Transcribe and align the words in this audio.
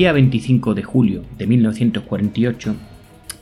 Día 0.00 0.12
25 0.12 0.72
de 0.72 0.82
julio 0.82 1.24
de 1.36 1.46
1948 1.46 2.74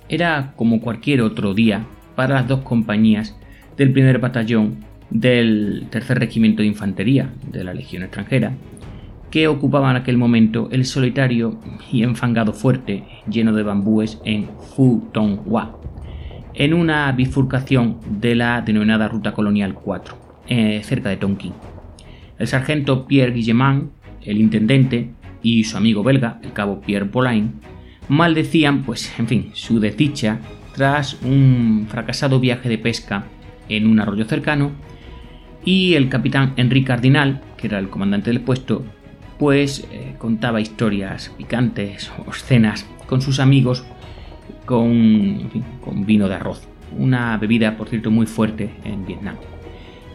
era 0.09 0.55
como 0.57 0.81
cualquier 0.81 1.23
otro 1.23 1.55
día 1.55 1.87
para 2.17 2.35
las 2.35 2.49
dos 2.49 2.63
compañías 2.63 3.39
del 3.77 3.93
primer 3.93 4.19
batallón 4.19 4.79
del 5.09 5.87
tercer 5.89 6.19
regimiento 6.19 6.63
de 6.63 6.67
infantería 6.67 7.33
de 7.47 7.63
la 7.63 7.75
Legión 7.75 8.03
extranjera, 8.03 8.57
que 9.31 9.47
ocupaban 9.47 9.95
en 9.95 10.03
aquel 10.03 10.19
momento 10.19 10.69
el 10.73 10.85
solitario 10.85 11.61
y 11.93 12.03
enfangado 12.03 12.53
fuerte 12.53 13.05
lleno 13.31 13.53
de 13.53 13.63
bambúes 13.63 14.21
en 14.25 14.49
Hua, 14.77 15.79
en 16.55 16.75
una 16.75 17.13
bifurcación 17.13 17.99
de 18.19 18.35
la 18.35 18.63
denominada 18.63 19.07
Ruta 19.07 19.31
Colonial 19.33 19.75
4, 19.75 20.17
eh, 20.49 20.81
cerca 20.83 21.09
de 21.09 21.19
Tonkin. 21.19 21.53
El 22.37 22.49
sargento 22.49 23.07
Pierre 23.07 23.33
Guillemant, 23.33 23.93
el 24.23 24.39
intendente, 24.39 25.11
y 25.43 25.65
su 25.65 25.77
amigo 25.77 26.03
belga, 26.03 26.41
el 26.43 26.53
cabo 26.53 26.81
Pierre 26.81 27.07
Polain, 27.07 27.61
maldecían, 28.09 28.83
pues, 28.85 29.13
en 29.19 29.29
fin, 29.29 29.51
su 29.55 29.81
desdicha 29.81 30.39
tras 30.75 31.21
un 31.23 31.87
fracasado 31.89 32.41
viaje 32.41 32.69
de 32.69 32.79
pesca 32.79 33.25
en 33.69 33.87
un 33.87 34.01
arroyo 34.01 34.25
cercano 34.25 34.73
y 35.65 35.95
el 35.95 36.09
capitán 36.09 36.55
Henri 36.57 36.85
Cardinal, 36.85 37.43
que 37.57 37.67
era 37.67 37.79
el 37.79 37.91
comandante 37.91 38.31
del 38.31 38.41
puesto, 38.41 38.85
pues 39.39 39.87
eh, 39.93 40.15
contaba 40.19 40.61
historias 40.61 41.33
picantes 41.37 42.11
o 42.19 42.31
escenas 42.31 42.87
con 43.07 43.21
sus 43.21 43.41
amigos 43.41 43.85
con, 44.65 45.51
con 45.81 46.07
vino 46.07 46.29
de 46.29 46.35
arroz, 46.35 46.69
una 46.97 47.37
bebida 47.39 47.77
por 47.77 47.89
cierto 47.89 48.11
muy 48.11 48.27
fuerte 48.27 48.71
en 48.85 49.07
Vietnam. 49.07 49.37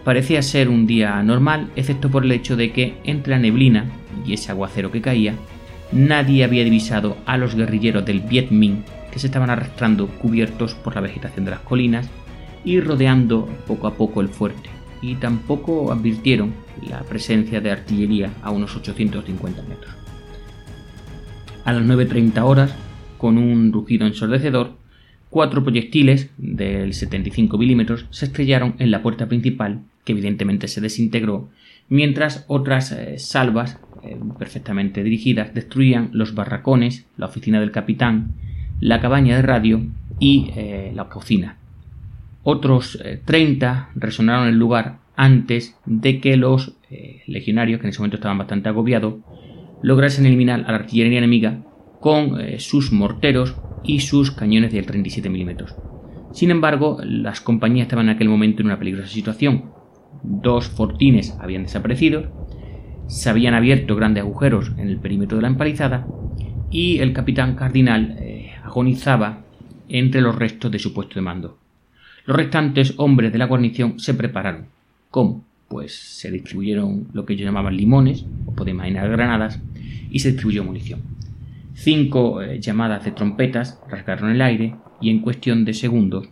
Parecía 0.04 0.42
ser 0.42 0.68
un 0.68 0.86
día 0.86 1.22
normal, 1.24 1.72
excepto 1.76 2.10
por 2.10 2.26
el 2.26 2.32
hecho 2.32 2.58
de 2.58 2.72
que 2.72 2.98
entre 3.06 3.32
la 3.32 3.40
neblina 3.40 3.90
y 4.26 4.34
ese 4.34 4.52
aguacero 4.52 4.92
que 4.92 5.02
caía, 5.02 5.36
nadie 5.92 6.44
había 6.44 6.66
divisado 6.66 7.18
a 7.26 7.38
los 7.38 7.56
guerrilleros 7.56 8.06
del 8.06 8.20
Viet 8.20 8.52
Minh 8.52 8.84
que 9.12 9.20
se 9.20 9.28
estaban 9.28 9.50
arrastrando 9.50 10.08
cubiertos 10.08 10.74
por 10.74 10.96
la 10.96 11.02
vegetación 11.02 11.46
de 11.46 11.52
las 11.52 11.60
colinas 11.62 12.10
y 12.66 12.80
rodeando 12.80 13.48
poco 13.68 13.88
a 13.88 13.94
poco 13.94 14.22
el 14.22 14.30
fuerte, 14.30 14.70
y 15.02 15.16
tampoco 15.16 15.92
advirtieron 15.92 16.54
la 16.82 17.02
presencia 17.04 17.62
de 17.62 17.72
artillería 17.72 18.32
a 18.42 18.52
unos 18.52 18.76
850 18.76 19.62
metros. 19.64 19.94
A 21.64 21.72
las 21.72 21.84
9.30 21.84 22.42
horas, 22.42 22.74
con 23.18 23.38
un 23.38 23.72
rugido 23.72 24.08
ensordecedor, 24.08 24.72
cuatro 25.34 25.64
proyectiles 25.64 26.30
del 26.38 26.94
75 26.94 27.58
milímetros 27.58 28.06
se 28.12 28.26
estrellaron 28.26 28.76
en 28.78 28.92
la 28.92 29.02
puerta 29.02 29.28
principal, 29.28 29.82
que 30.06 30.12
evidentemente 30.12 30.68
se 30.68 30.80
desintegró, 30.80 31.50
mientras 31.90 32.46
otras 32.48 32.92
eh, 32.92 33.18
salvas 33.18 33.80
eh, 34.04 34.16
perfectamente 34.38 35.04
dirigidas, 35.04 35.56
destruían 35.56 36.10
los 36.12 36.36
barracones, 36.36 37.08
la 37.18 37.26
oficina 37.26 37.60
del 37.60 37.72
capitán, 37.72 38.34
la 38.80 39.00
cabaña 39.02 39.36
de 39.36 39.42
radio 39.42 39.82
y 40.20 40.52
eh, 40.56 40.92
la 40.94 41.10
cocina. 41.10 41.58
Otros 42.44 43.00
30 43.26 43.90
eh, 43.90 43.92
resonaron 43.96 44.44
en 44.44 44.54
el 44.54 44.60
lugar 44.60 45.00
antes 45.16 45.76
de 45.88 46.20
que 46.20 46.38
los 46.38 46.74
legionarios, 47.26 47.80
que 47.80 47.88
en 47.88 47.90
ese 47.90 48.00
momento 48.00 48.18
estaban 48.18 48.38
bastante 48.38 48.70
agobiados, 48.70 49.16
lograsen 49.82 50.28
eliminar 50.28 50.64
a 50.68 50.72
la 50.72 50.78
artillería 50.78 51.18
enemiga 51.18 51.64
con 52.00 52.38
sus 52.60 52.92
morteros 52.92 53.56
y 53.84 54.00
sus 54.00 54.32
cañones 54.32 54.72
de 54.72 54.84
37 54.84 55.30
milímetros. 55.30 55.76
Sin 56.32 56.52
embargo, 56.52 56.98
las 57.04 57.42
compañías 57.42 57.86
estaban 57.86 58.10
en 58.10 58.16
aquel 58.16 58.30
momento 58.30 58.62
en 58.62 58.68
una 58.68 58.80
peligrosa 58.80 59.10
situación. 59.10 59.72
Dos 60.24 60.68
fortines 60.68 61.38
habían 61.40 61.64
desaparecido 61.64 62.44
se 63.08 63.30
habían 63.30 63.54
abierto 63.54 63.96
grandes 63.96 64.24
agujeros 64.24 64.72
en 64.78 64.88
el 64.88 64.98
perímetro 64.98 65.38
de 65.38 65.44
la 65.44 65.50
empalizada 65.50 66.08
y 66.72 67.00
el 67.00 67.14
capitán 67.14 67.56
Cardinal 67.56 68.18
eh, 68.20 68.52
agonizaba 68.64 69.44
entre 69.90 70.22
los 70.22 70.36
restos 70.36 70.72
de 70.72 70.80
su 70.80 70.94
puesto 70.94 71.16
de 71.16 71.22
mando. 71.22 71.58
Los 72.26 72.38
restantes 72.38 72.94
hombres 72.98 73.32
de 73.32 73.38
la 73.38 73.46
guarnición 73.46 74.00
se 74.00 74.14
prepararon. 74.14 74.68
¿Cómo? 75.12 75.44
Pues 75.68 75.94
se 75.94 76.32
distribuyeron 76.32 77.08
lo 77.14 77.26
que 77.26 77.34
ellos 77.34 77.46
llamaban 77.46 77.76
limones, 77.76 78.26
o 78.46 78.54
podéis 78.54 78.76
imaginar 78.76 79.10
granadas, 79.10 79.60
y 80.10 80.20
se 80.20 80.30
distribuyó 80.30 80.64
munición. 80.64 81.02
Cinco 81.74 82.42
eh, 82.42 82.60
llamadas 82.60 83.04
de 83.04 83.12
trompetas 83.12 83.82
rasgaron 83.90 84.30
el 84.30 84.42
aire 84.42 84.76
y 85.02 85.10
en 85.10 85.20
cuestión 85.20 85.66
de 85.66 85.74
segundos 85.74 86.30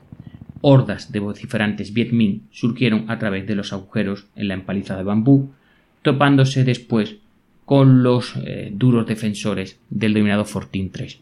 hordas 0.62 1.12
de 1.12 1.20
vociferantes 1.20 1.94
Viet 1.94 2.12
Minh 2.12 2.44
surgieron 2.52 3.10
a 3.10 3.18
través 3.18 3.48
de 3.48 3.56
los 3.56 3.74
agujeros 3.74 4.28
en 4.36 4.48
la 4.48 4.54
empalizada 4.54 5.00
de 5.00 5.06
bambú 5.06 5.52
topándose 6.04 6.64
después 6.64 7.18
con 7.66 8.04
los 8.04 8.36
eh, 8.38 8.72
duros 8.74 9.08
defensores 9.08 9.80
del 9.90 10.14
dominado 10.14 10.46
Fortín 10.46 10.92
3. 10.92 11.20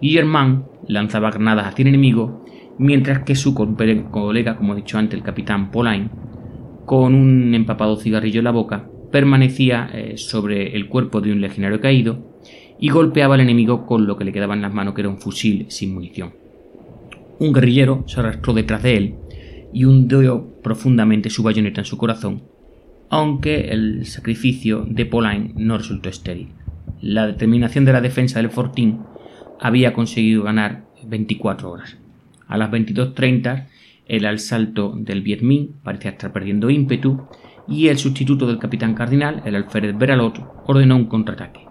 Guillermán 0.00 0.64
lanzaba 0.86 1.30
granadas 1.30 1.66
hacia 1.66 1.82
el 1.82 1.88
enemigo, 1.88 2.44
mientras 2.78 3.20
que 3.24 3.34
su 3.34 3.54
colega, 3.54 4.56
como 4.56 4.72
he 4.72 4.76
dicho 4.76 4.98
antes, 4.98 5.18
el 5.18 5.24
capitán 5.24 5.70
Polain, 5.70 6.10
con 6.84 7.14
un 7.14 7.54
empapado 7.54 7.96
cigarrillo 7.96 8.40
en 8.40 8.44
la 8.44 8.50
boca, 8.50 8.88
permanecía 9.10 9.90
eh, 9.92 10.18
sobre 10.18 10.76
el 10.76 10.88
cuerpo 10.88 11.20
de 11.20 11.32
un 11.32 11.40
legionario 11.40 11.80
caído 11.80 12.35
y 12.78 12.90
golpeaba 12.90 13.34
al 13.34 13.40
enemigo 13.40 13.86
con 13.86 14.06
lo 14.06 14.16
que 14.16 14.24
le 14.24 14.32
quedaba 14.32 14.54
en 14.54 14.62
las 14.62 14.72
manos, 14.72 14.94
que 14.94 15.02
era 15.02 15.10
un 15.10 15.18
fusil 15.18 15.66
sin 15.68 15.94
munición. 15.94 16.32
Un 17.38 17.52
guerrillero 17.52 18.04
se 18.06 18.20
arrastró 18.20 18.52
detrás 18.52 18.82
de 18.82 18.96
él 18.96 19.14
y 19.72 19.84
hundió 19.84 20.46
profundamente 20.62 21.30
su 21.30 21.42
bayoneta 21.42 21.82
en 21.82 21.84
su 21.84 21.96
corazón, 21.96 22.42
aunque 23.08 23.68
el 23.70 24.06
sacrificio 24.06 24.84
de 24.88 25.06
Pauline 25.06 25.52
no 25.56 25.78
resultó 25.78 26.08
estéril. 26.08 26.48
La 27.00 27.26
determinación 27.26 27.84
de 27.84 27.92
la 27.92 28.00
defensa 28.00 28.40
del 28.40 28.50
Fortín 28.50 29.00
había 29.60 29.92
conseguido 29.92 30.44
ganar 30.44 30.86
24 31.06 31.70
horas. 31.70 31.96
A 32.48 32.56
las 32.56 32.70
22.30 32.70 33.66
el 34.06 34.24
asalto 34.24 34.94
del 34.96 35.20
Viet 35.20 35.42
Minh 35.42 35.74
parecía 35.82 36.12
estar 36.12 36.32
perdiendo 36.32 36.70
ímpetu 36.70 37.26
y 37.68 37.88
el 37.88 37.98
sustituto 37.98 38.46
del 38.46 38.58
capitán 38.58 38.94
cardinal, 38.94 39.42
el 39.44 39.56
alférez 39.56 39.96
Beralot, 39.98 40.38
ordenó 40.66 40.96
un 40.96 41.06
contraataque. 41.06 41.65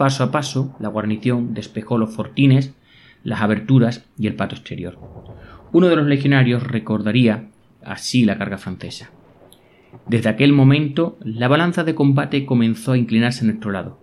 Paso 0.00 0.24
a 0.24 0.30
paso, 0.30 0.74
la 0.80 0.88
guarnición 0.88 1.52
despejó 1.52 1.98
los 1.98 2.14
fortines, 2.14 2.74
las 3.22 3.42
aberturas 3.42 4.08
y 4.16 4.28
el 4.28 4.34
pato 4.34 4.54
exterior. 4.54 4.98
Uno 5.72 5.88
de 5.88 5.96
los 5.96 6.06
legionarios 6.06 6.66
recordaría 6.66 7.50
así 7.84 8.24
la 8.24 8.38
carga 8.38 8.56
francesa. 8.56 9.10
Desde 10.06 10.30
aquel 10.30 10.54
momento, 10.54 11.18
la 11.22 11.48
balanza 11.48 11.84
de 11.84 11.94
combate 11.94 12.46
comenzó 12.46 12.92
a 12.92 12.96
inclinarse 12.96 13.44
a 13.44 13.48
nuestro 13.48 13.72
lado. 13.72 14.00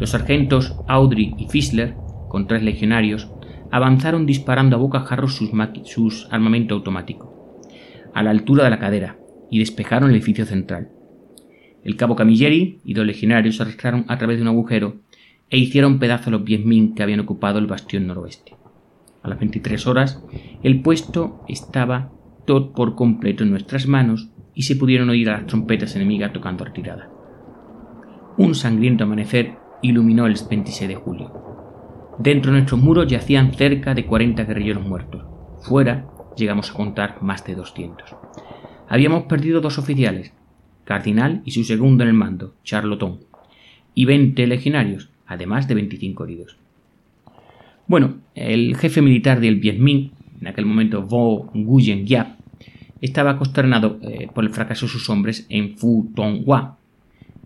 Los 0.00 0.10
sargentos 0.10 0.74
Audrey 0.88 1.36
y 1.38 1.46
Fisler, 1.46 1.94
con 2.28 2.48
tres 2.48 2.64
legionarios, 2.64 3.30
avanzaron 3.70 4.26
disparando 4.26 4.74
a 4.74 4.80
bocajarros 4.80 5.36
sus, 5.36 5.50
sus 5.84 6.26
armamento 6.32 6.74
automático, 6.74 7.60
a 8.12 8.24
la 8.24 8.30
altura 8.30 8.64
de 8.64 8.70
la 8.70 8.80
cadera, 8.80 9.16
y 9.48 9.60
despejaron 9.60 10.10
el 10.10 10.16
edificio 10.16 10.44
central. 10.44 10.88
El 11.84 11.94
cabo 11.94 12.16
Camilleri 12.16 12.80
y 12.84 12.94
dos 12.94 13.06
legionarios 13.06 13.60
arrastraron 13.60 14.04
a 14.08 14.18
través 14.18 14.36
de 14.36 14.42
un 14.42 14.48
agujero 14.48 14.96
e 15.50 15.58
hicieron 15.58 15.98
pedazos 15.98 16.28
a 16.28 16.30
los 16.30 16.44
Vietminh 16.44 16.94
que 16.94 17.02
habían 17.02 17.20
ocupado 17.20 17.58
el 17.58 17.66
bastión 17.66 18.06
noroeste. 18.06 18.56
A 19.22 19.28
las 19.28 19.38
23 19.38 19.86
horas, 19.86 20.22
el 20.62 20.80
puesto 20.80 21.44
estaba 21.48 22.12
todo 22.46 22.72
por 22.72 22.94
completo 22.94 23.44
en 23.44 23.50
nuestras 23.50 23.86
manos 23.86 24.30
y 24.54 24.62
se 24.62 24.76
pudieron 24.76 25.10
oír 25.10 25.28
a 25.28 25.38
las 25.38 25.46
trompetas 25.46 25.94
enemigas 25.96 26.32
tocando 26.32 26.64
retirada. 26.64 27.10
Un 28.38 28.54
sangriento 28.54 29.04
amanecer 29.04 29.56
iluminó 29.82 30.26
el 30.26 30.36
26 30.48 30.88
de 30.88 30.94
julio. 30.94 31.32
Dentro 32.18 32.52
de 32.52 32.58
nuestros 32.58 32.80
muros 32.80 33.06
yacían 33.08 33.52
cerca 33.52 33.94
de 33.94 34.06
40 34.06 34.44
guerrilleros 34.44 34.86
muertos. 34.86 35.24
Fuera 35.62 36.06
llegamos 36.36 36.70
a 36.70 36.74
contar 36.74 37.22
más 37.22 37.44
de 37.44 37.54
200. 37.54 38.16
Habíamos 38.88 39.24
perdido 39.24 39.60
dos 39.60 39.78
oficiales, 39.78 40.32
Cardinal 40.84 41.42
y 41.44 41.52
su 41.52 41.64
segundo 41.64 42.02
en 42.02 42.08
el 42.08 42.14
mando, 42.14 42.54
Charloton, 42.64 43.20
y 43.94 44.04
20 44.04 44.46
legionarios, 44.46 45.09
además 45.30 45.68
de 45.68 45.76
25 45.76 46.24
heridos. 46.24 46.56
Bueno, 47.86 48.18
el 48.34 48.76
jefe 48.76 49.00
militar 49.00 49.40
del 49.40 49.56
Viet 49.56 49.78
Minh, 49.78 50.10
en 50.40 50.48
aquel 50.48 50.66
momento 50.66 51.02
Vo 51.02 51.50
Nguyen 51.54 52.06
Giap, 52.06 52.38
estaba 53.00 53.38
consternado 53.38 53.98
eh, 54.02 54.28
por 54.34 54.44
el 54.44 54.50
fracaso 54.50 54.86
de 54.86 54.92
sus 54.92 55.08
hombres 55.08 55.46
en 55.48 55.76
Phu 55.76 56.12
Tong 56.14 56.42
Hua 56.44 56.76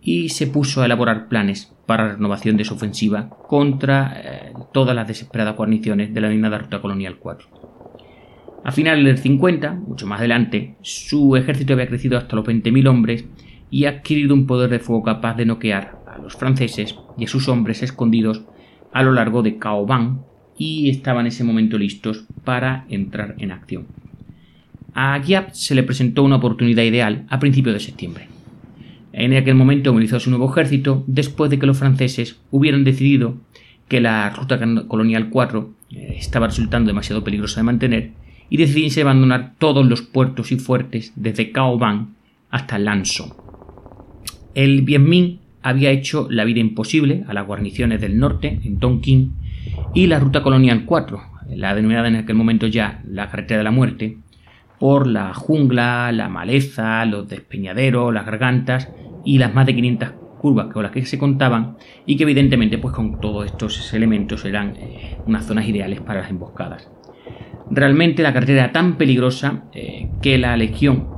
y 0.03 0.31
se 0.31 0.47
puso 0.47 0.83
a 0.83 0.87
elaborar 0.87 1.29
planes 1.29 1.73
para 1.87 2.07
la 2.07 2.15
renovación 2.15 2.57
de 2.57 2.65
su 2.65 2.75
ofensiva 2.75 3.29
contra 3.49 4.13
eh, 4.17 4.53
todas 4.73 4.97
las 4.97 5.07
desesperadas 5.07 5.57
guarniciones 5.57 6.13
de 6.13 6.21
la 6.21 6.29
denominada 6.29 6.59
Ruta 6.59 6.81
Colonial 6.81 7.17
4. 7.19 7.49
A 8.65 8.73
finales 8.73 9.05
del 9.05 9.19
50, 9.19 9.73
mucho 9.75 10.07
más 10.07 10.21
adelante, 10.21 10.77
su 10.81 11.37
ejército 11.37 11.75
había 11.75 11.87
crecido 11.87 12.17
hasta 12.17 12.35
los 12.35 12.47
20.000 12.47 12.89
hombres 12.89 13.27
y 13.71 13.85
ha 13.85 13.91
adquirido 13.91 14.35
un 14.35 14.47
poder 14.47 14.71
de 14.71 14.79
fuego 14.79 15.03
capaz 15.03 15.35
de 15.35 15.45
noquear 15.45 16.04
a 16.15 16.19
los 16.19 16.37
franceses 16.37 16.95
y 17.19 17.25
a 17.25 17.29
sus 17.29 17.49
hombres 17.49 17.83
escondidos 17.83 18.43
a 18.93 19.03
lo 19.03 19.13
largo 19.13 19.43
de 19.43 19.59
Cao 19.59 19.87
Bang 19.87 20.19
y 20.57 20.89
estaban 20.89 21.27
en 21.27 21.29
ese 21.29 21.45
momento 21.45 21.79
listos 21.79 22.25
para 22.45 22.87
entrar 22.89 23.35
en 23.39 23.51
acción. 23.51 23.87
A 24.95 25.21
Giap 25.21 25.51
se 25.53 25.75
le 25.75 25.83
presentó 25.83 26.23
una 26.23 26.37
oportunidad 26.37 26.85
ideal 26.85 27.27
a 27.29 27.41
principios 27.41 27.75
de 27.75 27.81
septiembre. 27.81 28.29
en 29.13 29.35
aquel 29.35 29.55
momento 29.55 29.93
movilizó 29.93 30.19
su 30.19 30.31
nuevo 30.31 30.51
ejército 30.51 31.05
después 31.07 31.51
de 31.51 31.59
que 31.59 31.67
los 31.67 31.79
franceses 31.79 32.41
hubieran 32.51 32.85
decidido 32.85 33.37
que 33.89 34.01
la 34.01 34.31
ruta 34.31 34.59
colonial 34.89 35.31
4 35.31 35.71
eh, 35.91 36.15
estaba 36.19 36.47
resultando 36.47 36.89
demasiado 36.89 37.23
peligrosa 37.23 37.61
de 37.61 37.65
mantener 37.65 38.11
y 38.51 38.57
decidieron 38.57 39.09
abandonar 39.09 39.55
todos 39.59 39.87
los 39.87 40.03
puertos 40.03 40.53
y 40.53 40.57
fuertes 40.57 41.13
desde 41.17 41.53
Caoban 41.53 42.15
hasta 42.51 42.79
Lanson. 42.79 43.35
El 44.55 44.83
Bien 44.83 45.09
Minh 45.09 45.41
había 45.65 45.91
hecho 45.91 46.29
la 46.31 46.45
vida 46.45 46.61
imposible 46.61 47.25
a 47.27 47.33
las 47.33 47.47
guarniciones 47.47 48.01
del 48.01 48.19
norte, 48.19 48.61
en 48.63 48.79
Tonkin, 48.79 49.33
y 49.95 50.07
la 50.07 50.21
ruta 50.21 50.43
colonial 50.43 50.85
4, 50.85 51.21
la 51.57 51.75
denominada 51.75 52.09
en 52.09 52.17
aquel 52.17 52.37
momento 52.37 52.67
ya 52.67 53.01
la 53.07 53.31
carretera 53.31 53.59
de 53.59 53.65
la 53.65 53.71
muerte, 53.71 54.19
por 54.79 55.07
la 55.07 55.33
jungla, 55.33 56.13
la 56.13 56.29
maleza, 56.29 57.03
los 57.07 57.27
despeñaderos, 57.29 58.13
las 58.13 58.27
gargantas 58.27 58.91
y 59.25 59.39
las 59.39 59.55
más 59.55 59.65
de 59.65 59.75
500 59.75 60.11
curvas 60.39 60.67
con 60.71 60.83
las 60.83 60.93
que 60.93 61.07
se 61.07 61.17
contaban 61.19 61.79
y 62.05 62.19
que 62.19 62.25
evidentemente 62.25 62.77
pues 62.77 62.95
con 62.95 63.19
todos 63.19 63.47
estos 63.47 63.95
elementos 63.95 64.45
eran 64.45 64.77
eh, 64.77 65.17
unas 65.27 65.47
zonas 65.47 65.67
ideales 65.67 66.03
para 66.03 66.21
las 66.21 66.31
emboscadas. 66.31 66.91
Realmente 67.71 68.23
la 68.23 68.35
carretera 68.35 68.65
era 68.65 68.73
tan 68.73 68.99
peligrosa 68.99 69.65
eh, 69.73 70.11
que 70.21 70.37
la 70.37 70.59
legión 70.59 71.14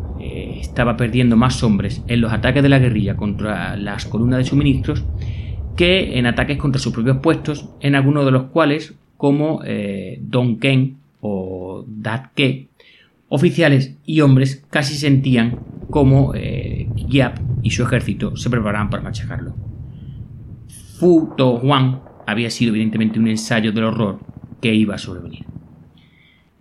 estaba 0.60 0.96
perdiendo 0.96 1.36
más 1.36 1.62
hombres 1.62 2.02
en 2.08 2.20
los 2.20 2.32
ataques 2.32 2.62
de 2.62 2.68
la 2.68 2.78
guerrilla 2.78 3.16
contra 3.16 3.76
las 3.76 4.06
columnas 4.06 4.38
de 4.38 4.44
suministros 4.44 5.04
que 5.76 6.18
en 6.18 6.26
ataques 6.26 6.56
contra 6.56 6.80
sus 6.80 6.92
propios 6.92 7.18
puestos, 7.18 7.68
en 7.80 7.94
algunos 7.94 8.24
de 8.24 8.30
los 8.30 8.44
cuales, 8.44 8.94
como 9.18 9.60
Don 10.20 10.58
Ken 10.58 10.96
o 11.20 11.84
Datke, 11.86 12.68
oficiales 13.28 13.96
y 14.04 14.20
hombres 14.20 14.64
casi 14.70 14.94
sentían 14.94 15.58
como 15.90 16.34
eh, 16.34 16.88
y 17.62 17.70
su 17.70 17.82
ejército 17.82 18.36
se 18.36 18.50
preparaban 18.50 18.90
para 18.90 19.02
machacarlo. 19.02 19.54
Fu 20.98 21.34
To 21.36 21.58
Huang 21.58 22.00
había 22.26 22.50
sido 22.50 22.70
evidentemente 22.70 23.18
un 23.18 23.28
ensayo 23.28 23.72
del 23.72 23.84
horror 23.84 24.20
que 24.60 24.74
iba 24.74 24.94
a 24.94 24.98
sobrevenir. 24.98 25.44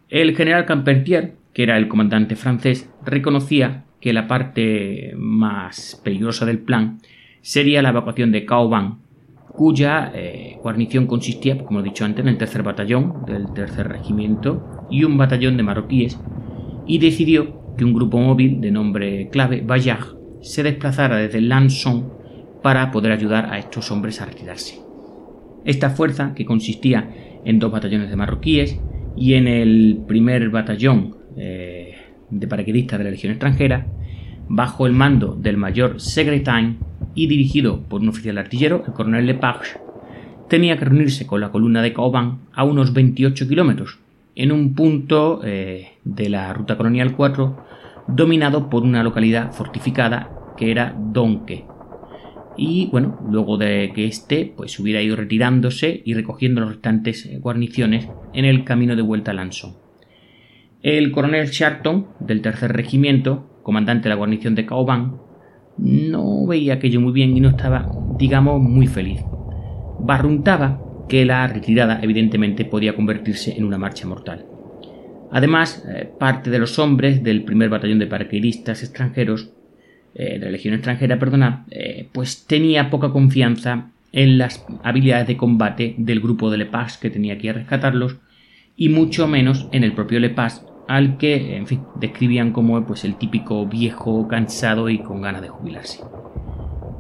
El 0.09 0.36
general 0.36 0.65
Campertier, 0.65 1.36
que 1.53 1.63
era 1.63 1.77
el 1.77 1.88
comandante 1.88 2.36
francés, 2.36 2.89
reconocía 3.06 3.86
que 4.02 4.13
la 4.13 4.28
parte 4.28 5.13
más 5.18 6.02
peligrosa 6.04 6.46
del 6.46 6.60
plan 6.60 7.00
sería 7.42 7.81
la 7.81 7.90
evacuación 7.90 8.31
de 8.31 8.46
Caoban, 8.46 9.00
cuya 9.48 10.12
eh, 10.13 10.57
guarnición 10.62 11.07
consistía, 11.07 11.57
como 11.57 11.80
he 11.80 11.84
dicho 11.84 12.06
antes, 12.06 12.24
en 12.24 12.30
el 12.30 12.38
tercer 12.38 12.63
batallón 12.63 13.25
del 13.25 13.54
tercer 13.54 13.88
regimiento 13.88 14.88
y 14.90 15.04
un 15.04 15.18
batallón 15.18 15.57
de 15.57 15.63
marroquíes 15.63 16.19
y 16.86 17.00
decidió 17.00 17.75
que 17.78 17.86
un 17.86 17.94
grupo 17.94 18.19
móvil 18.19 18.62
de 18.62 18.72
nombre 18.72 19.30
clave, 19.30 19.62
Bayard, 19.66 20.16
se 20.42 20.63
desplazara 20.63 21.18
desde 21.18 21.42
Lanson 21.42 22.13
para 22.62 22.92
poder 22.92 23.12
ayudar 23.12 23.52
a 23.52 23.57
estos 23.57 23.92
hombres 23.92 24.22
a 24.22 24.25
retirarse. 24.25 24.80
Esta 25.66 25.90
fuerza, 25.90 26.34
que 26.36 26.46
consistía 26.46 27.42
en 27.44 27.60
dos 27.60 27.72
batallones 27.72 28.10
de 28.10 28.16
marroquíes 28.16 28.80
y 29.16 29.34
en 29.34 29.48
el 29.48 30.04
primer 30.07 30.50
batallón 30.50 31.16
eh, 31.38 31.94
de 32.30 32.48
paraquedistas 32.48 33.00
de 33.00 33.06
la 33.06 33.12
Legión 33.12 33.31
extranjera, 33.31 33.88
bajo 34.48 34.86
el 34.86 34.94
mando 34.94 35.36
del 35.36 35.57
mayor 35.57 36.00
Segretain 36.00 36.77
y 37.13 37.27
dirigido 37.27 37.81
por 37.81 38.01
un 38.01 38.10
oficial 38.10 38.38
artillero, 38.38 38.83
el 38.86 38.94
coronel 38.94 39.25
Lepage, 39.25 39.77
tenía 40.50 40.77
que 40.77 40.86
reunirse 40.86 41.25
con 41.25 41.42
la 41.42 41.51
columna 41.51 41.81
de 41.81 41.94
Caoban 41.94 42.39
a 42.54 42.63
unos 42.63 42.94
28 42.94 43.48
kilómetros, 43.48 44.00
en 44.36 44.51
un 44.51 44.75
punto 44.75 45.42
eh, 45.44 45.94
de 46.04 46.30
la 46.30 46.54
ruta 46.54 46.77
colonial 46.77 47.16
4 47.16 47.66
dominado 48.07 48.69
por 48.69 48.83
una 48.83 49.04
localidad 49.04 49.51
fortificada 49.54 50.30
que 50.57 50.71
era 50.71 50.95
Donque. 50.98 51.66
Y 52.57 52.88
bueno, 52.88 53.19
luego 53.30 53.57
de 53.57 53.92
que 53.94 54.06
éste 54.06 54.54
pues 54.56 54.80
hubiera 54.80 55.01
ido 55.01 55.16
retirándose 55.16 56.01
y 56.06 56.13
recogiendo 56.13 56.62
las 56.62 56.69
restantes 56.69 57.25
eh, 57.25 57.39
guarniciones 57.39 58.07
en 58.33 58.45
el 58.45 58.63
camino 58.63 58.95
de 58.95 59.01
vuelta 59.01 59.31
a 59.31 59.33
Lanson. 59.33 59.85
El 60.86 61.12
coronel 61.12 61.48
Sharton, 61.48 62.10
del 62.20 62.44
tercer 62.44 62.72
regimiento, 62.72 63.60
comandante 63.64 64.04
de 64.04 64.10
la 64.10 64.18
guarnición 64.18 64.54
de 64.54 64.68
Caoban, 64.68 65.18
no 65.80 66.46
veía 66.46 66.76
aquello 66.76 67.02
muy 67.02 67.12
bien 67.12 67.36
y 67.36 67.40
no 67.40 67.50
estaba, 67.50 67.90
digamos, 68.20 68.62
muy 68.62 68.86
feliz. 68.86 69.20
Barruntaba 70.00 70.80
que 71.10 71.26
la 71.26 71.48
retirada 71.48 72.00
evidentemente 72.04 72.66
podía 72.66 72.96
convertirse 72.96 73.58
en 73.58 73.64
una 73.64 73.80
marcha 73.80 74.06
mortal. 74.06 74.46
Además, 75.32 75.84
eh, 75.90 76.08
parte 76.20 76.52
de 76.52 76.60
los 76.60 76.78
hombres 76.78 77.24
del 77.24 77.44
primer 77.46 77.70
batallón 77.70 77.98
de 77.98 78.06
paracaidistas 78.06 78.84
extranjeros, 78.84 79.50
eh, 80.14 80.38
de 80.38 80.46
la 80.46 80.52
Legión 80.52 80.76
extranjera, 80.76 81.18
perdona, 81.18 81.66
eh, 81.72 82.10
pues 82.14 82.46
tenía 82.46 82.92
poca 82.92 83.10
confianza 83.10 83.90
en 84.12 84.38
las 84.38 84.64
habilidades 84.84 85.26
de 85.26 85.36
combate 85.36 85.96
del 85.98 86.20
grupo 86.20 86.52
de 86.52 86.60
Lepage 86.60 87.00
que 87.02 87.10
tenía 87.10 87.40
que 87.40 87.54
rescatarlos 87.54 88.18
y 88.78 88.90
mucho 88.90 89.28
menos 89.28 89.68
en 89.72 89.84
el 89.84 89.94
propio 89.94 90.20
Lepage 90.20 90.60
al 90.88 91.18
que, 91.18 91.58
en 91.58 91.68
fin, 91.68 91.82
describían 91.96 92.52
como 92.52 92.86
pues, 92.86 93.06
el 93.06 93.16
típico 93.16 93.66
viejo 93.66 94.28
cansado 94.28 94.90
y 94.90 95.00
con 95.00 95.22
ganas 95.22 95.42
de 95.42 95.50
jubilarse. 95.50 96.04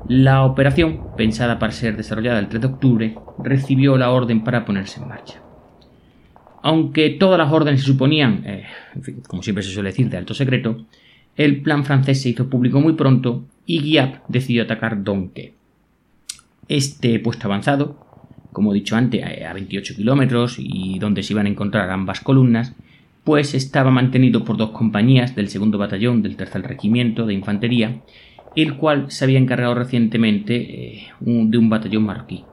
La 0.07 0.43
operación, 0.43 1.01
pensada 1.17 1.57
para 1.57 1.71
ser 1.71 1.97
desarrollada 1.97 2.39
el 2.39 2.47
3 2.47 2.61
de 2.61 2.67
octubre, 2.67 3.15
recibió 3.39 3.97
la 3.97 4.11
orden 4.11 4.43
para 4.43 4.65
ponerse 4.65 5.01
en 5.01 5.07
marcha. 5.07 5.41
Aunque 6.61 7.11
todas 7.11 7.37
las 7.37 7.51
órdenes 7.51 7.81
se 7.81 7.87
suponían, 7.87 8.43
eh, 8.45 8.65
como 9.27 9.43
siempre 9.43 9.63
se 9.63 9.71
suele 9.71 9.89
decir, 9.89 10.09
de 10.09 10.17
alto 10.17 10.33
secreto, 10.33 10.85
el 11.35 11.61
plan 11.61 11.85
francés 11.85 12.21
se 12.21 12.29
hizo 12.29 12.49
público 12.49 12.79
muy 12.79 12.93
pronto 12.93 13.45
y 13.65 13.81
Guiap 13.81 14.27
decidió 14.27 14.63
atacar 14.63 15.03
Donque. 15.03 15.53
Este 16.67 17.19
puesto 17.19 17.47
avanzado, 17.47 17.99
como 18.51 18.71
he 18.71 18.75
dicho 18.75 18.95
antes, 18.95 19.23
a 19.23 19.53
28 19.53 19.95
kilómetros 19.95 20.55
y 20.57 20.97
donde 20.97 21.23
se 21.23 21.33
iban 21.33 21.45
a 21.45 21.49
encontrar 21.49 21.89
ambas 21.89 22.21
columnas, 22.21 22.73
pues 23.25 23.53
estaba 23.53 23.91
mantenido 23.91 24.45
por 24.45 24.55
dos 24.55 24.69
compañías 24.69 25.35
del 25.35 25.49
segundo 25.49 25.77
batallón 25.77 26.21
del 26.21 26.37
tercer 26.37 26.61
regimiento 26.61 27.25
de 27.25 27.33
infantería 27.33 28.01
el 28.55 28.77
cual 28.77 29.11
se 29.11 29.25
había 29.25 29.39
encargado 29.39 29.75
recientemente 29.75 30.55
eh, 30.55 31.07
de 31.19 31.57
un 31.57 31.69
batallón 31.69 32.03
marroquí. 32.03 32.45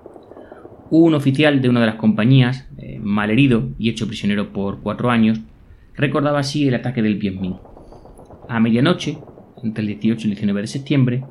Un 0.91 1.15
oficial 1.15 1.63
de 1.63 1.69
una 1.69 1.81
de 1.81 1.87
las 1.87 1.95
compañías, 1.95 2.69
eh, 2.79 2.99
malherido 3.01 3.71
y 3.79 3.89
hecho 3.89 4.07
prisionero 4.07 4.53
por 4.53 4.81
cuatro 4.83 5.11
años, 5.11 5.41
recordaba 5.95 6.41
así 6.41 6.69
el 6.69 6.75
ataque 6.75 7.03
del 7.03 7.17
Bien 7.17 7.41
Minh. 7.41 7.57
A 8.49 8.61
medianoche, 8.61 9.19
entre 9.63 9.83
el 9.83 9.89
18 9.89 10.21
y 10.27 10.31
el 10.31 10.37
19 10.37 10.61
de 10.61 10.67
septiembre, 10.67 11.25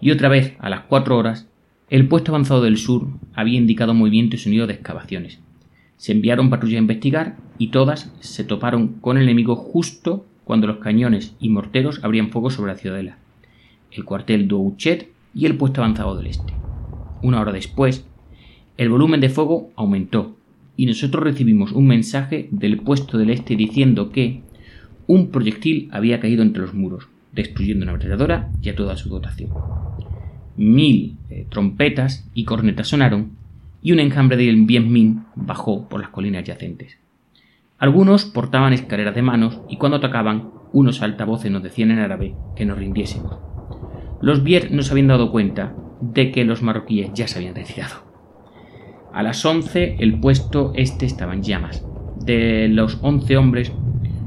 y 0.00 0.12
otra 0.12 0.28
vez 0.28 0.54
a 0.60 0.70
las 0.70 0.82
cuatro 0.82 1.18
horas, 1.18 1.48
el 1.90 2.08
puesto 2.08 2.30
avanzado 2.30 2.62
del 2.62 2.78
sur 2.78 3.08
había 3.34 3.58
indicado 3.58 3.92
movimiento 3.92 4.36
y 4.36 4.38
sonido 4.38 4.66
de 4.66 4.74
excavaciones. 4.74 5.40
Se 5.96 6.12
enviaron 6.12 6.50
patrullas 6.50 6.78
a 6.78 6.82
investigar 6.82 7.36
y 7.58 7.68
todas 7.68 8.12
se 8.20 8.44
toparon 8.44 8.88
con 9.00 9.16
el 9.16 9.24
enemigo 9.24 9.56
justo 9.56 10.26
cuando 10.44 10.66
los 10.66 10.78
cañones 10.78 11.34
y 11.40 11.48
morteros 11.48 12.02
abrían 12.02 12.30
fuego 12.30 12.50
sobre 12.50 12.72
la 12.72 12.78
ciudadela 12.78 13.18
el 13.92 14.04
cuartel 14.04 14.48
Douchet 14.48 15.08
y 15.34 15.46
el 15.46 15.56
puesto 15.56 15.82
avanzado 15.82 16.16
del 16.16 16.26
este. 16.26 16.54
Una 17.22 17.40
hora 17.40 17.52
después, 17.52 18.06
el 18.76 18.88
volumen 18.88 19.20
de 19.20 19.28
fuego 19.28 19.70
aumentó 19.76 20.36
y 20.76 20.86
nosotros 20.86 21.22
recibimos 21.22 21.72
un 21.72 21.86
mensaje 21.86 22.48
del 22.50 22.78
puesto 22.78 23.18
del 23.18 23.30
este 23.30 23.56
diciendo 23.56 24.10
que 24.10 24.42
un 25.06 25.28
proyectil 25.28 25.88
había 25.92 26.20
caído 26.20 26.42
entre 26.42 26.62
los 26.62 26.74
muros, 26.74 27.08
destruyendo 27.32 27.84
una 27.84 27.92
ametralladora 27.92 28.50
y 28.62 28.70
a 28.70 28.74
toda 28.74 28.96
su 28.96 29.08
dotación. 29.08 29.50
Mil 30.56 31.16
eh, 31.30 31.46
trompetas 31.50 32.28
y 32.34 32.44
cornetas 32.44 32.88
sonaron 32.88 33.32
y 33.82 33.92
un 33.92 34.00
enjambre 34.00 34.36
de 34.36 34.52
Bien 34.52 34.90
Min 34.90 35.24
bajó 35.34 35.88
por 35.88 36.00
las 36.00 36.10
colinas 36.10 36.44
yacentes. 36.44 36.98
Algunos 37.78 38.24
portaban 38.24 38.72
escaleras 38.72 39.14
de 39.14 39.22
manos 39.22 39.60
y 39.68 39.76
cuando 39.76 39.98
atacaban, 39.98 40.50
unos 40.72 41.02
altavoces 41.02 41.50
nos 41.50 41.62
decían 41.62 41.90
en 41.90 41.98
árabe 41.98 42.34
que 42.54 42.64
nos 42.64 42.78
rindiésemos. 42.78 43.38
Los 44.20 44.44
Bier 44.44 44.70
no 44.70 44.82
se 44.82 44.92
habían 44.92 45.08
dado 45.08 45.32
cuenta 45.32 45.74
de 46.00 46.30
que 46.30 46.44
los 46.44 46.62
marroquíes 46.62 47.10
ya 47.12 47.26
se 47.26 47.38
habían 47.38 47.56
retirado. 47.56 47.94
A 49.12 49.22
las 49.22 49.44
11 49.44 49.96
el 49.98 50.20
puesto 50.20 50.72
este 50.76 51.06
estaba 51.06 51.34
en 51.34 51.42
llamas. 51.42 51.84
De 52.24 52.68
los 52.68 52.98
11 53.02 53.36
hombres, 53.36 53.72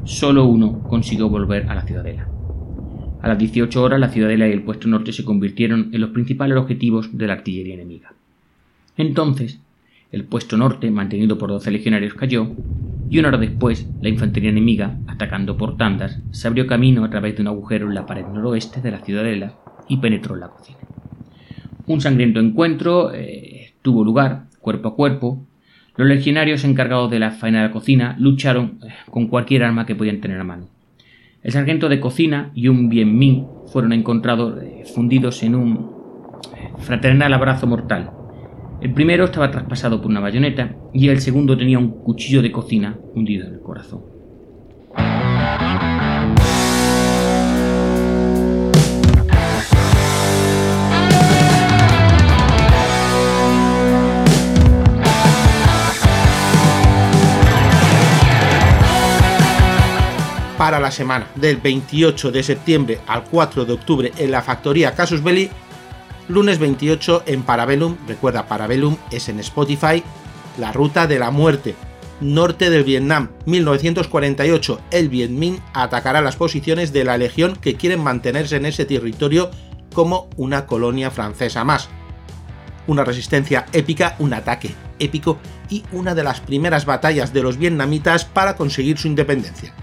solo 0.04 0.46
uno 0.46 0.84
consiguió 0.84 1.30
volver 1.30 1.70
a 1.70 1.76
la 1.76 1.84
ciudadela. 1.84 2.28
A 3.22 3.28
las 3.30 3.40
18 3.40 3.82
horas 3.82 4.00
la 4.00 4.10
ciudadela 4.10 4.48
y 4.48 4.52
el 4.52 4.64
puesto 4.64 4.88
norte 4.88 5.14
se 5.14 5.24
convirtieron 5.24 5.90
en 5.94 6.02
los 6.02 6.12
principales 6.12 6.58
objetivos 6.58 7.18
de 7.18 7.28
la 7.28 7.34
artillería 7.34 7.74
enemiga. 7.74 8.14
Entonces, 8.98 9.60
el 10.12 10.24
puesto 10.24 10.58
norte, 10.58 10.90
mantenido 10.92 11.38
por 11.38 11.50
12 11.50 11.72
legionarios, 11.72 12.14
cayó, 12.14 12.48
y 13.10 13.20
una 13.20 13.28
hora 13.30 13.38
después, 13.38 13.88
la 14.02 14.10
infantería 14.10 14.50
enemiga, 14.50 14.98
atacando 15.08 15.58
por 15.58 15.78
tandas, 15.78 16.20
se 16.32 16.48
abrió 16.48 16.68
camino 16.68 17.04
a 17.04 17.10
través 17.10 17.36
de 17.36 17.42
un 17.42 17.48
agujero 17.48 17.88
en 17.88 17.96
la 17.96 18.06
pared 18.06 18.26
noroeste 18.26 18.82
de 18.82 18.92
la 18.92 19.00
ciudadela 19.00 19.54
y 19.88 19.98
penetró 19.98 20.36
en 20.36 20.42
la 20.42 20.50
cocina. 20.50 20.80
Un 21.88 22.02
sangriento 22.02 22.40
encuentro 22.40 23.14
eh, 23.14 23.74
tuvo 23.82 24.04
lugar, 24.04 24.46
cuerpo 24.60 24.90
a 24.90 24.96
cuerpo. 24.96 25.46
Los 25.98 26.08
legionarios 26.08 26.64
encargados 26.64 27.12
de 27.12 27.20
la 27.20 27.32
faena 27.32 27.62
de 27.62 27.68
la 27.68 27.74
cocina 27.74 28.16
lucharon 28.20 28.80
eh, 28.84 28.94
con 29.12 29.28
cualquier 29.28 29.64
arma 29.64 29.86
que 29.86 29.96
podían 29.96 30.20
tener 30.20 30.40
a 30.40 30.44
mano. 30.44 30.68
El 31.44 31.52
sargento 31.52 31.88
de 31.90 32.00
cocina 32.00 32.52
y 32.56 32.70
un 32.70 32.90
Bien 32.90 33.16
Min 33.16 33.46
fueron 33.72 33.94
encontrados 33.94 34.62
eh, 34.64 34.84
fundidos 34.96 35.44
en 35.44 35.54
un 35.54 35.92
fraternal 36.80 37.34
abrazo 37.34 37.68
mortal. 37.68 38.10
El 38.86 38.94
primero 38.94 39.26
estaba 39.26 39.50
traspasado 39.50 40.00
por 40.00 40.12
una 40.12 40.20
bayoneta 40.20 40.76
y 40.94 41.10
el 41.10 41.20
segundo 41.20 41.58
tenía 41.58 41.80
un 41.80 42.04
cuchillo 42.04 42.44
de 42.44 42.52
cocina 42.52 42.96
hundido 43.16 43.48
en 43.48 43.56
el 43.56 43.60
corazón. 43.60 44.16
para 60.58 60.80
la 60.80 60.90
semana 60.90 61.28
del 61.36 61.58
28 61.58 62.32
de 62.32 62.42
septiembre 62.42 63.00
al 63.06 63.24
4 63.26 63.66
de 63.66 63.74
octubre 63.74 64.12
en 64.18 64.32
la 64.32 64.42
factoría 64.42 64.96
Casus 64.96 65.22
Belli, 65.22 65.50
lunes 66.28 66.60
28 66.60 67.24
en 67.28 67.44
Parabellum, 67.44 67.98
recuerda 68.08 68.48
Parabellum 68.48 68.98
es 69.12 69.30
en 69.30 69.40
Spotify, 69.40 70.04
La 70.58 70.72
Ruta 70.72 71.08
de 71.08 71.20
la 71.20 71.32
Muerte, 71.32 71.76
norte 72.22 72.70
del 72.70 72.84
Vietnam, 72.84 73.30
1948, 73.46 74.82
el 74.92 75.10
Viet 75.10 75.30
Minh 75.30 75.60
atacará 75.74 76.22
las 76.22 76.36
posiciones 76.36 76.94
de 76.94 77.04
la 77.04 77.18
Legión 77.18 77.56
que 77.56 77.76
quieren 77.76 78.02
mantenerse 78.02 78.56
en 78.56 78.66
ese 78.66 78.86
territorio 78.86 79.52
como 79.94 80.30
una 80.36 80.66
colonia 80.66 81.12
francesa 81.12 81.64
más. 81.64 81.90
Una 82.88 83.04
resistencia 83.04 83.66
épica, 83.74 84.16
un 84.20 84.34
ataque 84.34 84.76
épico 85.00 85.40
y 85.70 85.84
una 85.92 86.16
de 86.16 86.24
las 86.24 86.40
primeras 86.40 86.86
batallas 86.86 87.34
de 87.34 87.44
los 87.44 87.58
vietnamitas 87.58 88.26
para 88.26 88.56
conseguir 88.56 88.98
su 88.98 89.08
independencia. 89.08 89.74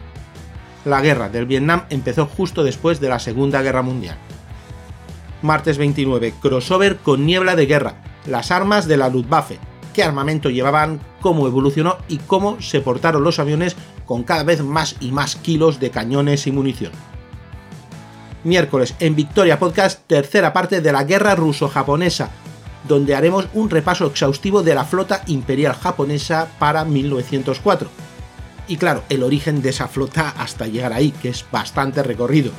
La 0.84 1.00
guerra 1.00 1.28
del 1.28 1.46
Vietnam 1.46 1.84
empezó 1.90 2.26
justo 2.26 2.64
después 2.64 3.00
de 3.00 3.08
la 3.08 3.18
Segunda 3.18 3.62
Guerra 3.62 3.82
Mundial. 3.82 4.16
Martes 5.42 5.78
29, 5.78 6.34
crossover 6.40 6.96
con 6.99 7.26
niebla 7.26 7.56
de 7.56 7.66
guerra, 7.66 8.02
las 8.26 8.50
armas 8.50 8.87
de 8.88 8.96
la 8.96 9.08
Luftwaffe, 9.08 9.58
qué 9.92 10.02
armamento 10.02 10.50
llevaban, 10.50 11.00
cómo 11.20 11.46
evolucionó 11.46 11.99
y 12.08 12.18
cómo 12.18 12.61
se 12.61 12.80
portaron 12.80 13.25
los 13.25 13.38
aviones 13.38 13.76
con 14.06 14.22
cada 14.22 14.44
vez 14.44 14.62
más 14.62 14.96
y 15.00 15.12
más 15.12 15.37
kilos 15.37 15.80
de 15.80 15.90
cañones 15.90 16.46
y 16.46 16.52
munición. 16.52 16.92
Miércoles 18.44 18.94
en 18.99 19.14
Victoria 19.14 19.58
Podcast, 19.58 20.00
tercera 20.06 20.52
parte 20.52 20.80
de 20.80 20.92
la 20.92 21.04
guerra 21.04 21.34
ruso-japonesa, 21.34 22.30
donde 22.88 23.14
haremos 23.14 23.46
un 23.54 23.70
repaso 23.70 24.06
exhaustivo 24.06 24.62
de 24.62 24.75
la 24.75 24.84
flota 24.84 25.22
imperial 25.26 25.75
japonesa 25.75 26.49
para 26.58 26.84
1904 26.84 28.02
y 28.68 28.76
claro, 28.76 29.02
el 29.08 29.22
origen 29.22 29.61
de 29.61 29.70
esa 29.70 29.88
flota 29.88 30.30
hasta 30.30 30.66
llegar 30.66 30.92
ahí, 30.92 31.11
que 31.11 31.28
es 31.28 31.44
bastante 31.50 32.02
recorrido. 32.02 32.52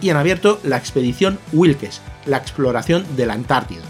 Y 0.00 0.10
en 0.10 0.16
abierto 0.16 0.60
la 0.62 0.76
expedición 0.76 1.38
Wilkes, 1.52 2.00
la 2.26 2.36
exploración 2.36 3.04
de 3.16 3.26
la 3.26 3.34
Antártida. 3.34 3.82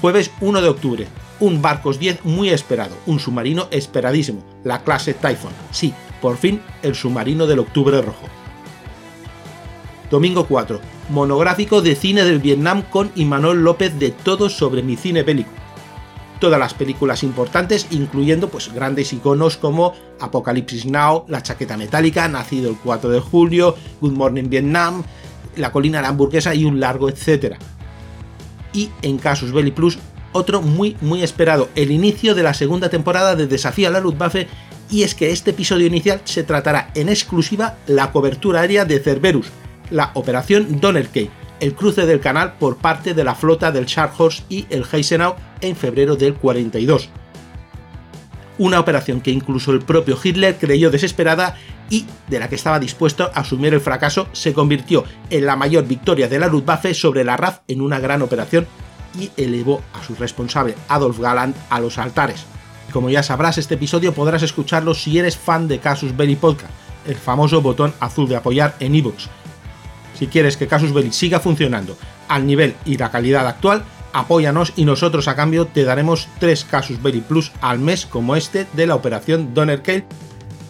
Jueves 0.00 0.30
1 0.40 0.60
de 0.60 0.68
octubre, 0.68 1.06
un 1.40 1.62
Barcos 1.62 1.98
10 1.98 2.24
muy 2.24 2.50
esperado, 2.50 2.96
un 3.06 3.18
submarino 3.18 3.68
esperadísimo, 3.70 4.42
la 4.64 4.82
clase 4.82 5.14
Typhoon. 5.14 5.52
Sí, 5.70 5.94
por 6.20 6.36
fin 6.36 6.60
el 6.82 6.94
submarino 6.94 7.46
del 7.46 7.60
Octubre 7.60 8.00
Rojo. 8.00 8.28
Domingo 10.10 10.46
4, 10.46 10.80
monográfico 11.10 11.82
de 11.82 11.96
cine 11.96 12.24
del 12.24 12.38
Vietnam 12.38 12.82
con 12.82 13.10
Imanol 13.16 13.64
López 13.64 13.98
de 13.98 14.10
Todo 14.10 14.48
sobre 14.48 14.82
mi 14.82 14.96
cine 14.96 15.22
bélico 15.22 15.55
todas 16.38 16.58
las 16.58 16.74
películas 16.74 17.22
importantes, 17.22 17.86
incluyendo 17.90 18.48
pues 18.48 18.72
grandes 18.72 19.12
iconos 19.12 19.56
como 19.56 19.94
Apocalipsis 20.20 20.86
Now, 20.86 21.24
La 21.28 21.42
chaqueta 21.42 21.76
metálica, 21.76 22.28
Nacido 22.28 22.70
el 22.70 22.76
4 22.76 23.10
de 23.10 23.20
julio, 23.20 23.76
Good 24.00 24.12
Morning 24.12 24.48
Vietnam, 24.48 25.02
La 25.56 25.72
colina 25.72 25.98
de 25.98 26.02
la 26.02 26.08
hamburguesa 26.08 26.54
y 26.54 26.64
un 26.64 26.80
largo 26.80 27.08
etcétera. 27.08 27.58
Y 28.72 28.90
en 29.02 29.18
Casus 29.18 29.52
Belli 29.52 29.70
Plus, 29.70 29.98
otro 30.32 30.60
muy 30.60 30.96
muy 31.00 31.22
esperado, 31.22 31.70
el 31.74 31.90
inicio 31.90 32.34
de 32.34 32.42
la 32.42 32.54
segunda 32.54 32.90
temporada 32.90 33.36
de 33.36 33.46
Desafía 33.46 33.88
a 33.88 33.90
la 33.90 34.00
Luftwaffe 34.00 34.48
y 34.90 35.02
es 35.02 35.14
que 35.14 35.30
este 35.30 35.50
episodio 35.50 35.86
inicial 35.86 36.20
se 36.24 36.44
tratará 36.44 36.90
en 36.94 37.08
exclusiva 37.08 37.76
la 37.86 38.12
cobertura 38.12 38.60
aérea 38.60 38.84
de 38.84 39.00
Cerberus, 39.00 39.48
la 39.90 40.10
operación 40.14 40.80
Donnerkey, 40.80 41.30
el 41.60 41.74
cruce 41.74 42.06
del 42.06 42.20
canal 42.20 42.54
por 42.58 42.76
parte 42.76 43.14
de 43.14 43.24
la 43.24 43.34
flota 43.34 43.72
del 43.72 43.86
Scharnhorst 43.86 44.50
y 44.50 44.66
el 44.70 44.84
Heisenau 44.90 45.36
en 45.60 45.76
febrero 45.76 46.16
del 46.16 46.34
42. 46.34 47.08
Una 48.58 48.80
operación 48.80 49.20
que 49.20 49.30
incluso 49.30 49.72
el 49.72 49.80
propio 49.80 50.18
Hitler 50.22 50.56
creyó 50.56 50.90
desesperada 50.90 51.56
y 51.90 52.06
de 52.28 52.38
la 52.38 52.48
que 52.48 52.54
estaba 52.54 52.80
dispuesto 52.80 53.30
a 53.34 53.40
asumir 53.40 53.74
el 53.74 53.80
fracaso, 53.80 54.28
se 54.32 54.54
convirtió 54.54 55.04
en 55.30 55.46
la 55.46 55.56
mayor 55.56 55.86
victoria 55.86 56.28
de 56.28 56.38
la 56.38 56.46
Luftwaffe 56.46 56.94
sobre 56.94 57.24
la 57.24 57.36
RAF 57.36 57.60
en 57.68 57.80
una 57.80 58.00
gran 58.00 58.22
operación 58.22 58.66
y 59.18 59.30
elevó 59.36 59.82
a 59.94 60.02
su 60.02 60.14
responsable 60.14 60.74
Adolf 60.88 61.18
Galland 61.18 61.54
a 61.70 61.80
los 61.80 61.98
altares. 61.98 62.44
Como 62.92 63.10
ya 63.10 63.22
sabrás, 63.22 63.58
este 63.58 63.74
episodio 63.74 64.14
podrás 64.14 64.42
escucharlo 64.42 64.94
si 64.94 65.18
eres 65.18 65.36
fan 65.36 65.68
de 65.68 65.78
Casus 65.78 66.16
Belli 66.16 66.36
Podcast, 66.36 66.72
el 67.06 67.16
famoso 67.16 67.60
botón 67.60 67.92
azul 68.00 68.28
de 68.28 68.36
apoyar 68.36 68.74
en 68.80 68.94
iVoox. 68.94 69.28
Si 70.18 70.26
quieres 70.26 70.56
que 70.56 70.66
Casus 70.66 70.92
Belli 70.92 71.12
siga 71.12 71.40
funcionando 71.40 71.96
al 72.28 72.46
nivel 72.46 72.74
y 72.84 72.96
la 72.96 73.10
calidad 73.10 73.46
actual, 73.46 73.84
apóyanos 74.12 74.72
y 74.76 74.84
nosotros 74.84 75.28
a 75.28 75.36
cambio 75.36 75.66
te 75.66 75.84
daremos 75.84 76.28
3 76.40 76.64
Casus 76.64 77.02
Belli 77.02 77.20
Plus 77.20 77.52
al 77.60 77.78
mes 77.78 78.06
como 78.06 78.34
este 78.34 78.66
de 78.72 78.86
la 78.86 78.94
operación 78.94 79.52
Donner 79.52 79.82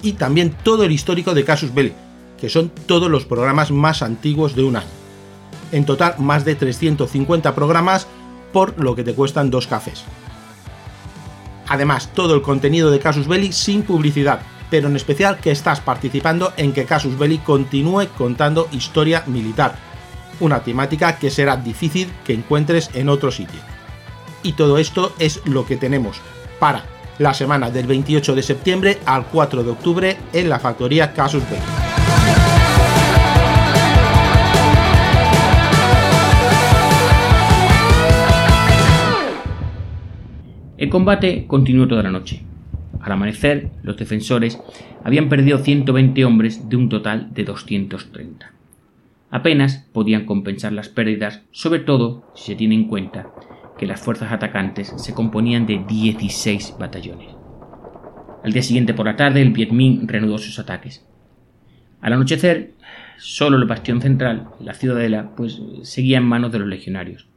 y 0.03 0.13
también 0.13 0.55
todo 0.63 0.85
el 0.85 0.93
histórico 0.93 1.33
de 1.33 1.45
Casus 1.45 1.73
Belli, 1.73 1.93
que 2.41 2.49
son 2.49 2.71
todos 2.87 3.09
los 3.09 3.25
programas 3.25 3.71
más 3.71 4.03
antiguos 4.03 4.57
de 4.57 4.65
un 4.65 4.77
año. 4.77 4.87
En 5.73 5.85
total 5.85 6.17
más 6.19 6.45
de 6.45 6.55
350 6.55 7.55
programas 7.55 8.07
por 8.53 8.79
lo 8.83 8.97
que 8.97 9.05
te 9.05 9.15
cuestan 9.15 9.51
dos 9.51 9.67
cafés. 9.67 10.05
Además, 11.69 12.11
todo 12.15 12.35
el 12.35 12.43
contenido 12.43 12.91
de 12.91 13.01
Casus 13.01 13.27
Belli 13.27 13.53
sin 13.53 13.83
publicidad, 13.83 14.41
pero 14.71 14.89
en 14.89 14.97
especial 14.97 15.39
que 15.39 15.51
estás 15.51 15.81
participando 15.81 16.53
en 16.57 16.73
que 16.73 16.85
Casus 16.85 17.19
Belli 17.19 17.39
continúe 17.39 18.09
contando 18.17 18.69
historia 18.73 19.23
militar, 19.27 19.77
una 20.41 20.61
temática 20.61 21.19
que 21.19 21.31
será 21.31 21.57
difícil 21.57 22.09
que 22.25 22.35
encuentres 22.35 22.91
en 22.95 23.09
otro 23.09 23.31
sitio. 23.31 23.61
Y 24.43 24.53
todo 24.53 24.79
esto 24.79 25.15
es 25.19 25.41
lo 25.47 25.67
que 25.67 25.77
tenemos 25.77 26.21
para 26.59 26.85
la 27.19 27.33
semana 27.33 27.71
del 27.71 27.87
28 27.87 28.35
de 28.35 28.43
septiembre 28.43 28.99
al 29.07 29.27
4 29.27 29.65
de 29.65 29.71
octubre 29.71 30.17
en 30.33 30.49
la 30.49 30.59
factoría 30.59 31.13
Casus 31.13 31.43
Belli. 31.49 31.63
El 40.79 40.91
combate 40.91 41.47
continuó 41.47 41.89
toda 41.89 42.03
la 42.03 42.11
noche. 42.11 42.43
Al 43.07 43.13
amanecer, 43.13 43.71
los 43.83 43.97
defensores 43.97 44.61
habían 45.03 45.31
perdido 45.31 45.57
120 45.57 46.25
hombres 46.27 46.69
de 46.69 46.77
un 46.77 46.91
total 46.91 47.33
de 47.33 47.45
230 47.45 48.57
apenas 49.31 49.87
podían 49.93 50.25
compensar 50.25 50.73
las 50.73 50.89
pérdidas, 50.89 51.43
sobre 51.51 51.81
todo 51.81 52.31
si 52.35 52.53
se 52.53 52.55
tiene 52.55 52.75
en 52.75 52.89
cuenta 52.89 53.29
que 53.79 53.87
las 53.87 54.01
fuerzas 54.01 54.33
atacantes 54.33 54.95
se 54.97 55.15
componían 55.15 55.67
de 55.67 55.85
16 55.87 56.77
batallones. 56.79 57.35
Al 58.43 58.53
día 58.53 58.63
siguiente 58.63 58.95
por 58.95 59.07
la 59.07 59.17
tarde 59.17 59.43
el 59.43 59.53
Viet 59.53 59.73
Minh 59.73 60.07
reanudó 60.07 60.39
sus 60.39 60.59
ataques. 60.59 61.05
Al 62.01 62.13
anochecer, 62.13 62.75
solo 63.19 63.57
el 63.57 63.65
bastión 63.65 64.01
central, 64.01 64.49
la 64.61 64.75
ciudadela, 64.75 65.35
pues 65.37 65.61
seguía 65.83 66.19
en 66.19 66.25
manos 66.25 66.53
de 66.53 66.61
los 66.61 66.69
legionarios. 66.69 67.29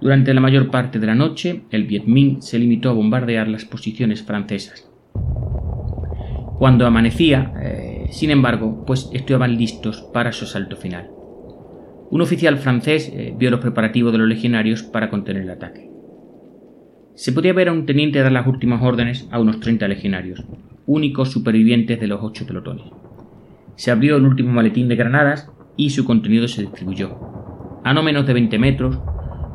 Durante 0.00 0.34
la 0.34 0.40
mayor 0.40 0.70
parte 0.70 0.98
de 0.98 1.06
la 1.06 1.14
noche, 1.14 1.62
el 1.70 1.84
Viet 1.84 2.04
Minh 2.04 2.42
se 2.42 2.58
limitó 2.58 2.90
a 2.90 2.92
bombardear 2.92 3.48
las 3.48 3.64
posiciones 3.64 4.22
francesas. 4.22 4.90
Cuando 6.58 6.86
amanecía, 6.86 7.52
eh, 7.62 8.06
sin 8.10 8.30
embargo, 8.30 8.84
pues 8.86 9.10
estaban 9.12 9.56
listos 9.56 10.02
para 10.12 10.32
su 10.32 10.44
asalto 10.44 10.76
final. 10.76 11.10
Un 12.10 12.20
oficial 12.20 12.58
francés 12.58 13.10
eh, 13.12 13.34
vio 13.36 13.50
los 13.50 13.60
preparativos 13.60 14.12
de 14.12 14.18
los 14.18 14.28
legionarios 14.28 14.82
para 14.82 15.10
contener 15.10 15.42
el 15.42 15.50
ataque. 15.50 15.90
Se 17.14 17.32
podía 17.32 17.54
ver 17.54 17.68
a 17.68 17.72
un 17.72 17.86
teniente 17.86 18.20
dar 18.20 18.32
las 18.32 18.46
últimas 18.46 18.82
órdenes 18.82 19.26
a 19.30 19.40
unos 19.40 19.60
30 19.60 19.88
legionarios, 19.88 20.44
únicos 20.86 21.30
supervivientes 21.30 21.98
de 21.98 22.06
los 22.06 22.22
ocho 22.22 22.46
pelotones. 22.46 22.86
Se 23.76 23.90
abrió 23.90 24.16
el 24.16 24.24
último 24.24 24.52
maletín 24.52 24.88
de 24.88 24.96
granadas 24.96 25.50
y 25.76 25.90
su 25.90 26.04
contenido 26.04 26.46
se 26.48 26.62
distribuyó. 26.62 27.18
A 27.84 27.92
no 27.92 28.02
menos 28.02 28.26
de 28.26 28.34
20 28.34 28.58
metros, 28.58 28.98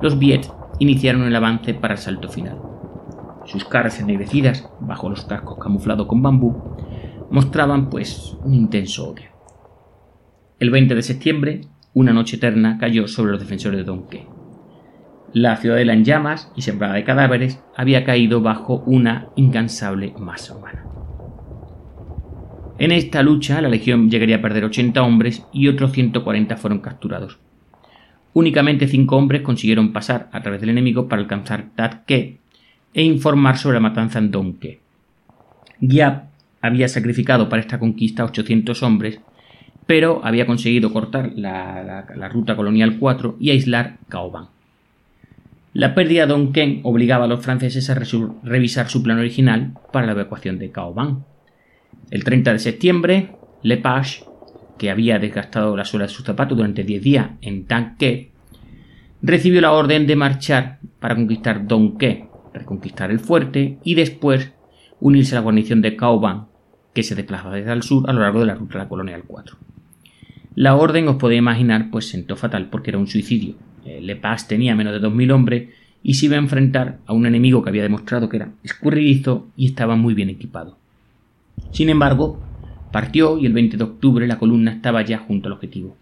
los 0.02 0.18
Viet 0.18 0.48
iniciaron 0.80 1.24
el 1.24 1.36
avance 1.36 1.74
para 1.74 1.94
el 1.94 2.00
salto 2.00 2.30
final. 2.30 2.58
Sus 3.46 3.66
caras 3.66 4.00
ennegrecidas, 4.00 4.68
bajo 4.80 5.10
los 5.10 5.26
cascos 5.26 5.58
camuflados 5.60 6.08
con 6.08 6.22
bambú, 6.22 6.76
mostraban 7.30 7.90
pues 7.90 8.38
un 8.44 8.54
intenso 8.54 9.10
odio. 9.10 9.30
El 10.60 10.70
20 10.70 10.96
de 10.96 11.02
septiembre, 11.02 11.62
una 11.94 12.14
noche 12.14 12.38
eterna 12.38 12.78
cayó 12.80 13.08
sobre 13.08 13.32
los 13.32 13.40
defensores 13.40 13.78
de 13.78 13.84
Donque. 13.84 14.28
La 15.34 15.56
ciudadela 15.58 15.94
en 15.94 16.04
llamas 16.04 16.52
y 16.56 16.62
sembrada 16.62 16.96
de 16.96 17.04
cadáveres 17.04 17.64
había 17.76 18.04
caído 18.04 18.42
bajo 18.42 18.84
una 18.86 19.30
incansable 19.36 20.14
masa 20.18 20.56
humana. 20.56 20.86
En 22.80 22.92
esta 22.92 23.22
lucha 23.24 23.62
la 23.62 23.70
legión 23.70 24.10
llegaría 24.10 24.38
a 24.38 24.42
perder 24.42 24.66
80 24.66 25.02
hombres 25.04 25.46
y 25.54 25.68
otros 25.68 25.92
140 25.92 26.58
fueron 26.58 26.80
capturados. 26.80 27.40
Únicamente 28.34 28.88
5 28.88 29.16
hombres 29.16 29.42
consiguieron 29.42 29.92
pasar 29.92 30.30
a 30.32 30.42
través 30.42 30.62
del 30.62 30.70
enemigo 30.70 31.08
para 31.08 31.22
alcanzar 31.22 31.66
Tatke 31.76 32.38
e 32.94 33.04
informar 33.04 33.58
sobre 33.58 33.76
la 33.76 33.82
matanza 33.82 34.20
en 34.20 34.32
Donke. 34.32 34.80
Giap 35.82 36.26
había 36.62 36.88
sacrificado 36.88 37.50
para 37.50 37.62
esta 37.62 37.80
conquista 37.80 38.24
800 38.24 38.84
hombres, 38.84 39.20
pero 39.86 40.22
había 40.24 40.46
conseguido 40.46 40.94
cortar 40.94 41.32
la, 41.36 42.06
ruta 42.32 42.56
colonial 42.56 42.98
4 43.00 43.38
y 43.40 43.50
aislar 43.50 43.98
Caoban. 44.08 44.48
La 45.74 45.96
pérdida 45.96 46.26
de 46.26 46.34
Donken 46.34 46.82
obligaba 46.84 47.26
a 47.26 47.28
los 47.28 47.44
franceses 47.44 47.90
a 47.90 47.96
revisar 48.44 48.90
su 48.90 49.04
plan 49.04 49.20
original 49.20 49.74
para 49.92 50.06
la 50.06 50.12
evacuación 50.12 50.60
de 50.60 50.72
Caoban. 50.72 51.26
El 52.10 52.24
30 52.24 52.54
de 52.54 52.60
septiembre, 52.60 53.36
Lepage, 53.64 54.24
que 54.82 54.90
había 54.90 55.20
desgastado 55.20 55.78
la 55.78 55.86
suela 55.86 56.08
de 56.08 56.12
su 56.12 56.24
zapato 56.24 56.56
durante 56.56 56.84
10 56.84 57.04
días 57.04 57.30
en 57.42 57.66
Tanque, 57.66 58.32
recibió 59.22 59.62
la 59.62 59.74
orden 59.74 60.08
de 60.08 60.16
marchar 60.16 60.80
para 61.00 61.14
conquistar 61.14 61.68
Donque, 61.68 62.26
reconquistar 62.52 63.12
el 63.12 63.20
fuerte 63.20 63.78
y 63.84 63.94
después 63.94 64.54
unirse 65.00 65.36
a 65.36 65.38
la 65.38 65.44
guarnición 65.44 65.84
de 65.84 65.96
Caoban, 65.96 66.48
que 66.96 67.04
se 67.04 67.14
desplazaba 67.14 67.58
desde 67.58 67.72
el 67.72 67.84
sur 67.84 68.10
a 68.10 68.14
lo 68.14 68.22
largo 68.22 68.40
de 68.40 68.48
la 68.48 68.56
ruta 68.56 68.90
colonial 68.90 69.24
4. 69.28 69.56
La 70.56 70.76
orden, 70.76 71.08
os 71.10 71.18
podéis 71.18 71.38
imaginar, 71.38 71.92
pues 71.92 72.10
sentó 72.10 72.36
fatal 72.36 72.70
porque 72.72 72.90
era 72.90 72.98
un 72.98 73.06
suicidio. 73.06 73.58
Eh, 73.86 74.02
Lepage 74.02 74.48
tenía 74.48 74.74
menos 74.74 75.00
de 75.00 75.08
2.000 75.08 75.32
hombres 75.32 75.70
y 76.02 76.16
se 76.16 76.26
iba 76.26 76.38
a 76.38 76.40
enfrentar 76.40 76.98
a 77.06 77.14
un 77.14 77.28
enemigo 77.28 77.62
que 77.62 77.70
había 77.70 77.84
demostrado 77.84 78.30
que 78.30 78.38
era 78.38 78.50
escurridizo 78.64 79.46
y 79.56 79.68
estaba 79.68 79.96
muy 79.96 80.16
bien 80.16 80.32
equipado. 80.32 80.80
Sin 81.70 81.90
embargo, 81.90 82.42
partió 82.92 83.38
y 83.38 83.46
el 83.46 83.54
20 83.54 83.78
de 83.78 83.84
octubre 83.84 84.28
la 84.28 84.38
columna 84.38 84.72
estaba 84.72 85.02
ya 85.02 85.20
junto 85.20 85.48
al 85.48 85.54
objetivo. 85.54 85.96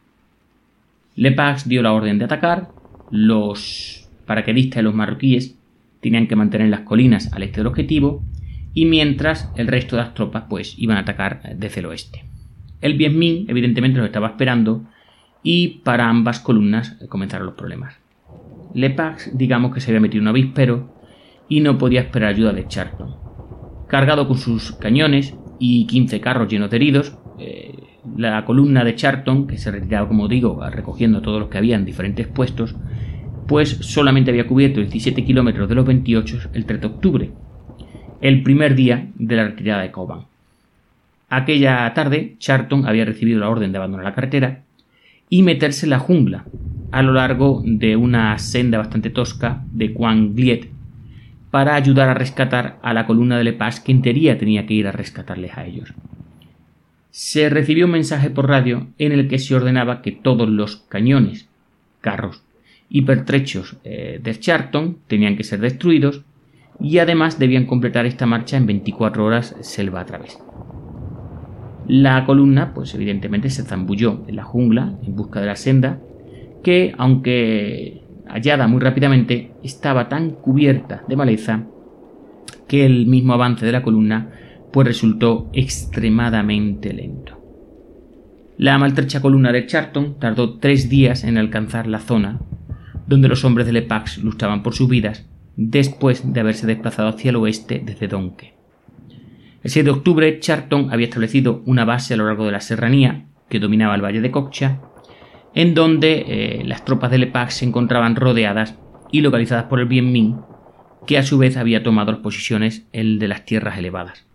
Lepage 1.16 1.68
dio 1.68 1.82
la 1.82 1.94
orden 1.94 2.18
de 2.18 2.26
atacar, 2.26 2.70
los 3.12 4.10
paraquedistas 4.26 4.82
y 4.82 4.84
los 4.84 4.94
marroquíes 4.94 5.56
tenían 6.02 6.28
que 6.28 6.36
mantener 6.36 6.70
las 6.70 6.82
colinas 6.82 7.34
al 7.34 7.44
este 7.44 7.60
del 7.60 7.68
objetivo 7.68 8.24
y 8.74 8.86
mientras 8.86 9.52
el 9.56 9.68
resto 9.68 9.96
de 9.96 10.04
las 10.04 10.14
tropas 10.14 10.44
pues 10.50 10.76
iban 10.78 10.98
a 10.98 11.02
atacar 11.02 11.42
desde 11.58 11.80
el 11.80 11.88
oeste. 11.88 12.24
El 12.82 12.96
Viet 12.96 13.14
Minh 13.14 13.46
evidentemente 13.50 13.98
los 13.98 14.08
estaba 14.08 14.28
esperando 14.28 14.86
y 15.44 15.80
para 15.84 16.08
ambas 16.08 16.40
columnas 16.40 16.98
comenzaron 17.10 17.48
los 17.48 17.56
problemas. 17.56 17.96
Lepage 18.74 19.32
digamos 19.34 19.74
que 19.74 19.82
se 19.82 19.92
había 19.92 20.02
metido 20.02 20.22
un 20.22 20.28
avispero 20.28 20.94
y 21.50 21.62
no 21.62 21.78
podía 21.78 22.02
esperar 22.02 22.30
ayuda 22.30 22.54
de 22.54 22.68
Charlton. 22.68 23.16
Cargado 23.88 24.28
con 24.28 24.38
sus 24.38 24.72
cañones, 24.74 25.36
y 25.60 25.86
15 25.86 26.20
carros 26.22 26.48
llenos 26.48 26.70
de 26.70 26.78
heridos. 26.78 27.18
Eh, 27.38 27.76
la 28.18 28.44
columna 28.46 28.84
de 28.84 28.96
Charlton, 28.96 29.46
que 29.46 29.58
se 29.58 29.72
retiraba, 29.72 30.08
como 30.08 30.28
digo, 30.28 30.62
recogiendo 30.70 31.22
todos 31.22 31.40
los 31.40 31.50
que 31.50 31.58
había 31.58 31.76
en 31.76 31.86
diferentes 31.86 32.28
puestos, 32.28 32.76
pues 33.48 33.70
solamente 33.82 34.32
había 34.32 34.48
cubierto 34.48 34.80
17 34.80 35.26
kilómetros 35.26 35.68
de 35.68 35.76
los 35.76 35.86
28 35.86 36.52
el 36.54 36.66
3 36.66 36.82
de 36.82 36.88
octubre, 36.88 37.32
el 38.22 38.44
primer 38.44 38.76
día 38.76 39.10
de 39.16 39.36
la 39.36 39.46
retirada 39.46 39.82
de 39.82 39.92
Coban. 39.92 40.26
Aquella 41.30 41.92
tarde, 41.94 42.36
Charlton 42.40 42.88
había 42.88 43.06
recibido 43.06 43.40
la 43.40 43.50
orden 43.50 43.72
de 43.72 43.78
abandonar 43.78 44.06
la 44.06 44.16
carretera 44.16 44.64
y 45.30 45.44
meterse 45.44 45.86
en 45.86 45.92
la 45.92 46.00
jungla, 46.00 46.46
a 46.92 47.04
lo 47.04 47.14
largo 47.14 47.62
de 47.66 47.96
una 47.96 48.38
senda 48.40 48.80
bastante 48.80 49.10
tosca 49.10 49.64
de 49.72 49.94
Quan 49.94 50.36
Gliet, 50.36 50.70
para 51.52 51.76
ayudar 51.76 52.10
a 52.10 52.14
rescatar 52.14 52.78
a 52.82 52.94
la 52.94 53.06
columna 53.06 53.38
de 53.38 53.44
Lepage 53.44 53.84
que 53.84 53.92
en 53.92 54.02
teoría 54.02 54.38
tenía 54.38 54.66
que 54.66 54.76
ir 54.76 54.88
a 54.88 54.92
rescatarles 54.92 55.58
a 55.58 55.66
ellos. 55.66 55.94
Se 57.12 57.50
recibió 57.50 57.86
un 57.86 57.92
mensaje 57.92 58.30
por 58.30 58.48
radio 58.48 58.88
en 58.98 59.12
el 59.12 59.28
que 59.28 59.40
se 59.40 59.56
ordenaba 59.56 60.02
que 60.02 60.12
todos 60.12 60.48
los 60.48 60.78
cañones, 60.90 61.50
carros 62.02 62.44
y 62.90 63.02
pertrechos 63.02 63.78
eh, 63.84 64.20
de 64.22 64.40
Charlton 64.40 64.98
tenían 65.08 65.36
que 65.36 65.44
ser 65.44 65.60
destruidos 65.60 66.24
y 66.80 67.00
además 67.00 67.40
debían 67.40 67.66
completar 67.66 68.06
esta 68.06 68.26
marcha 68.26 68.58
en 68.58 68.66
24 68.66 69.26
horas 69.26 69.56
selva 69.62 70.02
a 70.02 70.06
través. 70.06 70.40
La 71.88 72.24
columna, 72.26 72.74
pues 72.74 72.94
evidentemente 72.94 73.50
se 73.50 73.64
zambulló 73.64 74.24
en 74.28 74.36
la 74.36 74.44
jungla 74.44 74.94
en 75.04 75.16
busca 75.16 75.42
de 75.42 75.48
la 75.48 75.56
senda, 75.56 76.00
que 76.64 76.94
aunque 76.98 78.04
hallada 78.32 78.68
muy 78.68 78.80
rápidamente, 78.80 79.52
estaba 79.64 80.10
tan 80.10 80.32
cubierta 80.32 81.04
de 81.08 81.16
maleza 81.16 81.66
que 82.68 82.86
el 82.86 83.08
mismo 83.08 83.34
avance 83.34 83.66
de 83.66 83.72
la 83.72 83.82
columna 83.82 84.32
pues 84.72 84.88
resultó 84.88 85.50
extremadamente 85.54 86.94
lento. 86.94 87.38
La 88.58 88.78
maltrecha 88.78 89.22
columna 89.22 89.52
de 89.52 89.66
Charlton 89.66 90.20
tardó 90.20 90.60
tres 90.60 90.90
días 90.90 91.24
en 91.24 91.38
alcanzar 91.38 91.88
la 91.88 92.00
zona 92.00 92.40
donde 93.08 93.28
los 93.28 93.44
hombres 93.44 93.66
de 93.66 93.74
Lepax 93.74 94.20
luchaban 94.20 94.62
por 94.62 94.76
sus 94.76 94.88
vidas 94.88 95.26
después 95.56 96.32
de 96.32 96.40
haberse 96.40 96.68
desplazado 96.68 97.10
hacia 97.10 97.30
el 97.30 97.38
oeste 97.38 97.82
desde 97.84 98.08
Donque. 98.08 98.54
El 99.64 99.72
6 99.72 99.84
de 99.84 99.92
octubre, 99.92 100.40
Charlton 100.40 100.92
había 100.92 101.08
establecido 101.08 101.64
una 101.66 101.86
base 101.86 102.14
a 102.14 102.18
lo 102.18 102.28
largo 102.28 102.46
de 102.46 102.52
la 102.52 102.62
serranía 102.62 103.26
que 103.50 103.60
dominaba 103.60 103.96
el 103.96 104.04
valle 104.04 104.22
de 104.22 104.32
Cocha 104.32 104.80
en 105.60 105.74
donde 105.74 106.24
eh, 106.26 106.64
las 106.64 106.86
tropas 106.86 107.12
de 107.12 107.18
Lepage 107.18 107.52
se 107.52 107.66
encontraban 107.66 108.16
rodeadas 108.16 108.80
y 109.12 109.20
localizadas 109.20 109.66
por 109.66 109.82
el 109.82 109.88
Bien 109.88 110.10
Minh, 110.10 110.38
que 111.06 111.18
a 111.18 111.24
su 111.24 111.38
vez 111.38 111.58
había 111.58 111.84
tomado 111.84 112.14
las 112.14 112.22
posiciones 112.22 112.88
el 112.94 113.20
de 113.20 113.28
las 113.28 113.44
tierras 113.44 113.78
elevadas. 113.78 114.26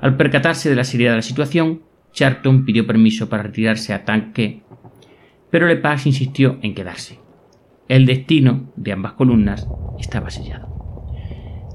Al 0.00 0.16
percatarse 0.16 0.70
de 0.70 0.76
la 0.76 0.84
seriedad 0.84 1.12
de 1.12 1.16
la 1.16 1.22
situación, 1.22 1.82
Charlton 2.14 2.64
pidió 2.64 2.86
permiso 2.86 3.28
para 3.28 3.42
retirarse 3.42 3.92
a 3.92 4.06
Tanque, 4.06 4.62
pero 5.50 5.66
Lepage 5.66 6.08
insistió 6.08 6.58
en 6.62 6.74
quedarse. 6.74 7.18
El 7.86 8.06
destino 8.06 8.72
de 8.76 8.92
ambas 8.92 9.12
columnas 9.12 9.68
estaba 10.00 10.30
sellado. 10.30 11.12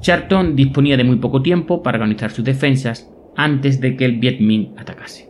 Charlton 0.02 0.56
disponía 0.56 0.98
de 0.98 1.04
muy 1.04 1.18
poco 1.18 1.44
tiempo 1.44 1.84
para 1.84 2.00
organizar 2.00 2.32
sus 2.32 2.44
defensas 2.44 3.08
antes 3.36 3.80
de 3.82 3.96
que 3.96 4.06
el 4.06 4.18
Viet 4.18 4.40
Minh 4.40 4.74
atacase. 4.80 5.27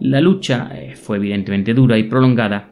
La 0.00 0.20
lucha 0.20 0.70
eh, 0.74 0.94
fue 0.94 1.16
evidentemente 1.16 1.72
dura 1.72 1.96
y 1.96 2.04
prolongada, 2.04 2.70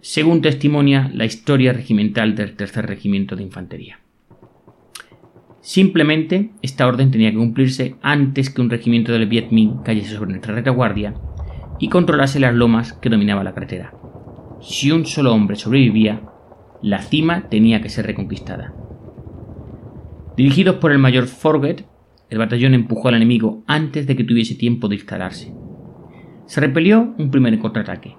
según 0.00 0.40
testimonia 0.40 1.10
la 1.12 1.24
historia 1.24 1.72
regimental 1.72 2.34
del 2.34 2.54
tercer 2.54 2.86
regimiento 2.86 3.36
de 3.36 3.42
infantería. 3.42 4.00
Simplemente 5.60 6.52
esta 6.62 6.86
orden 6.86 7.10
tenía 7.10 7.30
que 7.30 7.36
cumplirse 7.36 7.96
antes 8.00 8.48
que 8.48 8.62
un 8.62 8.70
regimiento 8.70 9.12
del 9.12 9.26
Viet 9.26 9.50
Minh 9.50 9.82
cayese 9.84 10.14
sobre 10.14 10.30
nuestra 10.30 10.54
retaguardia 10.54 11.14
y 11.78 11.88
controlase 11.88 12.40
las 12.40 12.54
lomas 12.54 12.94
que 12.94 13.10
dominaba 13.10 13.44
la 13.44 13.52
carretera. 13.52 13.92
Si 14.60 14.90
un 14.90 15.04
solo 15.04 15.34
hombre 15.34 15.56
sobrevivía, 15.56 16.22
la 16.80 17.02
cima 17.02 17.48
tenía 17.50 17.82
que 17.82 17.90
ser 17.90 18.06
reconquistada. 18.06 18.72
Dirigidos 20.36 20.76
por 20.76 20.92
el 20.92 20.98
mayor 20.98 21.26
Forget, 21.26 21.84
el 22.30 22.38
batallón 22.38 22.74
empujó 22.74 23.08
al 23.08 23.16
enemigo 23.16 23.62
antes 23.66 24.06
de 24.06 24.16
que 24.16 24.24
tuviese 24.24 24.54
tiempo 24.54 24.88
de 24.88 24.94
instalarse. 24.96 25.52
Se 26.48 26.62
repelió 26.62 27.14
un 27.18 27.30
primer 27.30 27.58
contraataque, 27.58 28.16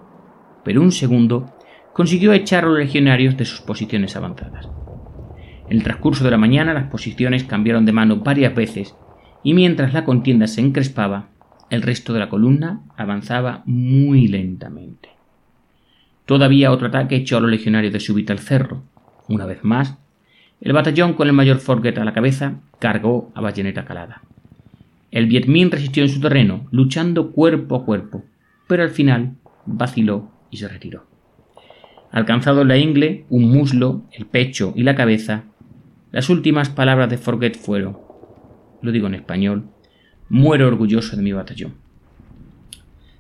pero 0.64 0.84
un 0.84 0.92
segundo 0.92 1.52
consiguió 1.94 2.32
echar 2.32 2.64
a 2.64 2.68
los 2.68 2.78
legionarios 2.78 3.36
de 3.36 3.44
sus 3.44 3.62
posiciones 3.62 4.16
avanzadas. 4.16 4.70
En 5.68 5.78
el 5.78 5.84
transcurso 5.84 6.24
de 6.24 6.30
la 6.30 6.38
mañana 6.38 6.76
las 6.76 6.92
posiciones 6.92 7.44
cambiaron 7.44 7.88
de 7.88 7.92
mano 7.92 8.18
varias 8.18 8.54
veces 8.54 8.96
y 9.44 9.56
mientras 9.56 9.96
la 9.96 10.06
contienda 10.06 10.46
se 10.46 10.62
encrespaba, 10.62 11.30
el 11.72 11.82
resto 11.82 12.14
de 12.14 12.20
la 12.20 12.30
columna 12.30 12.82
avanzaba 12.98 13.64
muy 13.66 14.28
lentamente. 14.28 15.10
Todavía 16.28 16.72
otro 16.72 16.90
ataque 16.90 17.16
echó 17.16 17.38
a 17.38 17.40
los 17.40 17.50
legionarios 17.50 17.94
de 17.94 18.00
súbito 18.00 18.32
al 18.32 18.40
cerro. 18.40 18.84
Una 19.28 19.48
vez 19.48 19.64
más, 19.64 19.98
el 20.62 20.74
batallón 20.74 21.14
con 21.14 21.28
el 21.28 21.34
mayor 21.34 21.58
Forget 21.58 21.98
a 21.98 22.06
la 22.06 22.14
cabeza 22.14 22.60
cargó 22.78 23.32
a 23.34 23.42
bayoneta 23.42 23.86
calada. 23.86 24.22
El 25.12 25.26
Viet 25.26 25.48
Minh 25.48 25.72
resistió 25.72 26.04
en 26.04 26.10
su 26.10 26.20
terreno, 26.20 26.68
luchando 26.72 27.32
cuerpo 27.32 27.76
a 27.76 27.86
cuerpo, 27.86 28.24
pero 28.68 28.84
al 28.84 28.92
final 28.92 29.36
vaciló 29.66 30.30
y 30.52 30.58
se 30.58 30.68
retiró. 30.68 31.08
Alcanzado 32.12 32.64
la 32.64 32.78
ingle, 32.78 33.26
un 33.30 33.52
muslo, 33.52 34.04
el 34.12 34.26
pecho 34.26 34.74
y 34.76 34.84
la 34.84 34.96
cabeza, 34.96 35.46
las 36.12 36.30
últimas 36.30 36.70
palabras 36.70 37.10
de 37.10 37.18
Forget 37.18 37.58
fueron, 37.58 37.98
lo 38.82 38.92
digo 38.92 39.08
en 39.08 39.16
español, 39.16 39.66
muero 40.30 40.68
orgulloso 40.68 41.16
de 41.16 41.24
mi 41.24 41.34
batallón. 41.34 41.76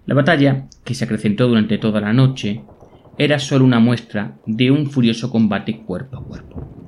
La 0.05 0.15
batalla, 0.15 0.67
que 0.83 0.95
se 0.95 1.05
acrecentó 1.05 1.47
durante 1.47 1.77
toda 1.77 2.01
la 2.01 2.13
noche, 2.13 2.63
era 3.17 3.37
solo 3.37 3.65
una 3.65 3.79
muestra 3.79 4.37
de 4.45 4.71
un 4.71 4.89
furioso 4.89 5.29
combate 5.29 5.81
cuerpo 5.81 6.17
a 6.17 6.23
cuerpo. 6.23 6.78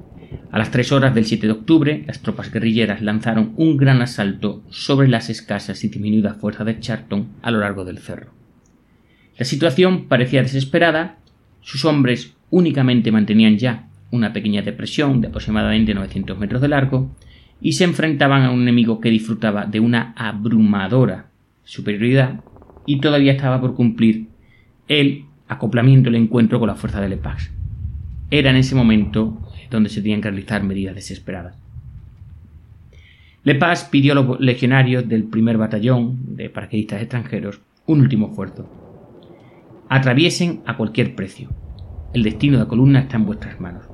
A 0.52 0.58
las 0.58 0.70
3 0.70 0.92
horas 0.92 1.16
del 1.16 1.24
7 1.24 1.48
de 1.48 1.54
octubre, 1.54 2.04
las 2.08 2.22
tropas 2.22 2.52
guerrilleras 2.52 3.02
lanzaron 3.02 3.54
un 3.56 3.78
gran 3.78 4.02
asalto 4.02 4.62
sobre 4.70 5.08
las 5.08 5.30
escasas 5.30 5.82
y 5.86 5.88
diminuidas 5.88 6.36
fuerzas 6.36 6.66
de 6.66 6.78
Charlton 6.78 7.30
a 7.42 7.52
lo 7.52 7.60
largo 7.60 7.86
del 7.86 8.00
cerro. 8.00 8.34
La 9.38 9.46
situación 9.46 10.10
parecía 10.10 10.42
desesperada, 10.42 11.20
sus 11.62 11.86
hombres 11.86 12.36
únicamente 12.50 13.14
mantenían 13.14 13.58
ya 13.58 13.88
una 14.12 14.34
pequeña 14.34 14.62
depresión 14.62 15.22
de 15.22 15.30
aproximadamente 15.30 15.94
900 15.94 16.38
metros 16.38 16.62
de 16.62 16.68
largo 16.68 17.16
y 17.62 17.72
se 17.74 17.86
enfrentaban 17.86 18.44
a 18.44 18.52
un 18.52 18.64
enemigo 18.64 19.00
que 19.00 19.10
disfrutaba 19.10 19.66
de 19.66 19.80
una 19.80 20.14
abrumadora 20.18 21.28
superioridad 21.64 22.42
y 22.86 23.00
todavía 23.00 23.32
estaba 23.32 23.62
por 23.62 23.74
cumplir 23.74 24.28
el 24.90 25.24
acoplamiento, 25.48 26.10
el 26.10 26.16
encuentro 26.16 26.60
con 26.60 26.68
la 26.68 26.76
fuerza 26.76 27.00
de 27.00 27.08
Lepax. 27.08 27.61
Era 28.32 28.50
en 28.50 28.56
ese 28.56 28.76
momento 28.76 29.38
donde 29.70 29.90
se 29.90 30.02
tenían 30.02 30.22
que 30.22 30.30
realizar 30.30 30.64
medidas 30.64 30.96
desesperadas. 30.96 31.56
Lepage 33.44 33.88
pidió 33.90 34.14
a 34.14 34.16
los 34.16 34.40
legionarios 34.40 35.08
del 35.08 35.24
primer 35.26 35.58
batallón 35.58 36.36
de 36.36 36.50
paracaidistas 36.50 37.02
extranjeros 37.02 37.60
un 37.88 38.02
último 38.02 38.30
esfuerzo. 38.30 38.70
Atraviesen 39.90 40.62
a 40.66 40.78
cualquier 40.78 41.16
precio. 41.16 41.50
El 42.14 42.24
destino 42.24 42.58
de 42.58 42.64
la 42.64 42.70
columna 42.70 43.00
está 43.00 43.18
en 43.18 43.26
vuestras 43.26 43.60
manos. 43.60 43.86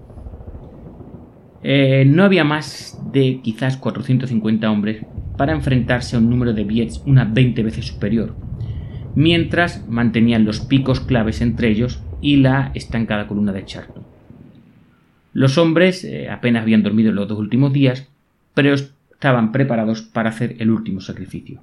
Eh, 1.64 2.06
no 2.06 2.24
había 2.24 2.44
más 2.44 3.00
de 3.12 3.40
quizás 3.44 3.78
450 3.78 4.70
hombres 4.70 5.06
para 5.38 5.54
enfrentarse 5.54 6.16
a 6.16 6.20
un 6.20 6.30
número 6.30 6.54
de 6.54 6.64
Viets 6.64 7.02
unas 7.06 7.34
20 7.34 7.64
veces 7.64 7.86
superior, 7.86 8.36
mientras 9.16 9.88
mantenían 9.88 10.46
los 10.46 10.60
picos 10.60 11.00
claves 11.00 11.42
entre 11.42 11.70
ellos 11.70 12.02
y 12.22 12.38
la 12.38 12.72
estancada 12.74 13.28
columna 13.28 13.54
de 13.54 13.66
Charlton. 13.66 13.97
Los 15.38 15.60
hombres 15.60 16.04
eh, 16.04 16.32
apenas 16.32 16.64
habían 16.64 16.82
dormido 16.82 17.12
los 17.12 17.28
dos 17.28 17.38
últimos 17.38 17.72
días, 17.72 18.08
pero 18.56 18.74
estaban 18.74 19.52
preparados 19.52 20.02
para 20.02 20.32
hacer 20.32 20.56
el 20.58 20.72
último 20.72 21.00
sacrificio. 21.00 21.62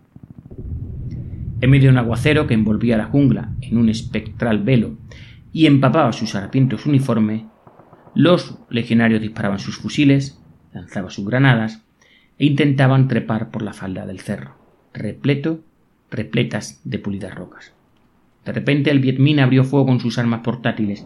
En 1.61 1.71
medio 1.71 1.89
de 1.89 1.95
un 1.95 1.99
aguacero 1.99 2.47
que 2.47 2.55
envolvía 2.55 2.97
la 2.97 3.07
jungla 3.07 3.51
en 3.63 3.77
un 3.77 3.89
espectral 3.89 4.63
velo 4.63 4.97
y 5.53 5.67
empapaba 5.67 6.13
sus 6.13 6.37
harapientos 6.37 6.87
uniformes, 6.87 7.43
los 8.15 8.57
legionarios 8.71 9.21
disparaban 9.21 9.59
sus 9.59 9.77
fusiles, 9.77 10.41
lanzaban 10.73 11.11
sus 11.11 11.27
granadas 11.27 11.83
e 12.39 12.47
intentaban 12.47 13.09
trepar 13.09 13.51
por 13.51 13.63
la 13.63 13.73
falda 13.73 14.07
del 14.07 14.21
cerro, 14.21 14.55
repleto, 14.93 15.65
repletas 16.13 16.81
de 16.85 17.01
pulidas 17.01 17.35
rocas. 17.35 17.73
De 18.45 18.53
repente 18.53 18.93
el 18.93 19.01
Viet 19.01 19.19
abrió 19.41 19.65
fuego 19.65 19.87
con 19.87 19.99
sus 19.99 20.17
armas 20.17 20.43
portátiles 20.45 21.05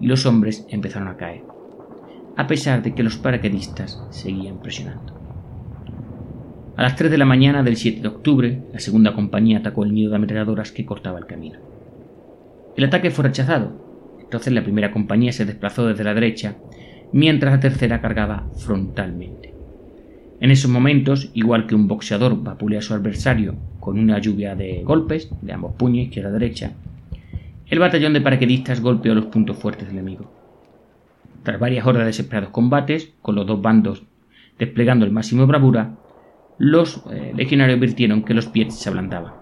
y 0.00 0.06
los 0.06 0.24
hombres 0.24 0.64
empezaron 0.70 1.08
a 1.08 1.16
caer, 1.16 1.42
a 2.36 2.46
pesar 2.46 2.82
de 2.82 2.94
que 2.94 3.02
los 3.02 3.16
paracaidistas 3.16 4.02
seguían 4.10 4.58
presionando. 4.58 5.14
A 6.76 6.82
las 6.82 6.94
3 6.94 7.10
de 7.10 7.18
la 7.18 7.24
mañana 7.24 7.62
del 7.62 7.76
7 7.76 8.02
de 8.02 8.08
octubre, 8.08 8.62
la 8.72 8.80
segunda 8.80 9.14
compañía 9.14 9.58
atacó 9.58 9.84
el 9.84 9.94
nido 9.94 10.10
de 10.10 10.16
ametralladoras 10.16 10.72
que 10.72 10.84
cortaba 10.84 11.18
el 11.18 11.26
camino. 11.26 11.58
El 12.76 12.84
ataque 12.84 13.10
fue 13.10 13.24
rechazado, 13.24 13.72
entonces 14.20 14.52
la 14.52 14.62
primera 14.62 14.92
compañía 14.92 15.32
se 15.32 15.46
desplazó 15.46 15.86
desde 15.86 16.04
la 16.04 16.12
derecha, 16.12 16.56
mientras 17.12 17.54
la 17.54 17.60
tercera 17.60 18.02
cargaba 18.02 18.46
frontalmente. 18.56 19.54
En 20.38 20.50
esos 20.50 20.70
momentos, 20.70 21.30
igual 21.32 21.66
que 21.66 21.74
un 21.74 21.88
boxeador 21.88 22.42
vapulea 22.42 22.80
a 22.80 22.82
su 22.82 22.92
adversario 22.92 23.54
con 23.80 23.98
una 23.98 24.18
lluvia 24.18 24.54
de 24.54 24.82
golpes 24.84 25.30
de 25.40 25.52
ambos 25.54 25.74
puños, 25.76 26.08
izquierda 26.08 26.30
derecha, 26.30 26.72
el 27.68 27.78
batallón 27.78 28.12
de 28.12 28.20
paraquedistas 28.20 28.82
golpeó 28.82 29.14
los 29.14 29.26
puntos 29.26 29.56
fuertes 29.56 29.88
del 29.88 29.96
enemigo. 29.96 30.35
Tras 31.46 31.60
varias 31.60 31.86
horas 31.86 32.00
de 32.00 32.06
desesperados 32.06 32.50
combates, 32.50 33.14
con 33.22 33.36
los 33.36 33.46
dos 33.46 33.62
bandos 33.62 34.02
desplegando 34.58 35.04
el 35.04 35.12
máximo 35.12 35.46
bravura, 35.46 35.96
los 36.58 37.04
eh, 37.12 37.34
legionarios 37.36 37.78
advirtieron 37.78 38.24
que 38.24 38.34
los 38.34 38.48
pies 38.48 38.74
se 38.74 38.88
ablandaban. 38.88 39.32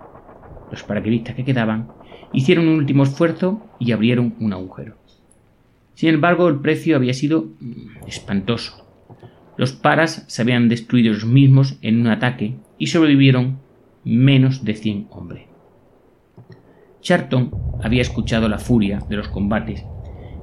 Los 0.71 0.83
paraquedistas 0.83 1.35
que 1.35 1.47
quedaban 1.47 1.88
hicieron 2.35 2.69
un 2.69 2.75
último 2.75 3.05
esfuerzo 3.05 3.64
y 3.79 3.93
abrieron 3.93 4.35
un 4.38 4.53
agujero. 4.53 4.99
Sin 5.95 6.11
embargo, 6.11 6.47
el 6.49 6.61
precio 6.61 6.95
había 6.95 7.14
sido 7.14 7.55
mm, 7.59 8.07
espantoso. 8.07 8.87
Los 9.57 9.73
paras 9.73 10.27
se 10.29 10.43
habían 10.43 10.69
destruido 10.69 11.11
ellos 11.11 11.25
mismos 11.25 11.79
en 11.81 12.03
un 12.03 12.09
ataque 12.09 12.59
y 12.77 12.88
sobrevivieron 12.88 13.61
menos 14.05 14.62
de 14.62 14.75
100 14.75 15.07
hombres. 15.09 15.47
Charlton 17.01 17.51
había 17.83 18.03
escuchado 18.03 18.47
la 18.51 18.59
furia 18.59 18.99
de 19.09 19.17
los 19.17 19.29
combates 19.29 19.87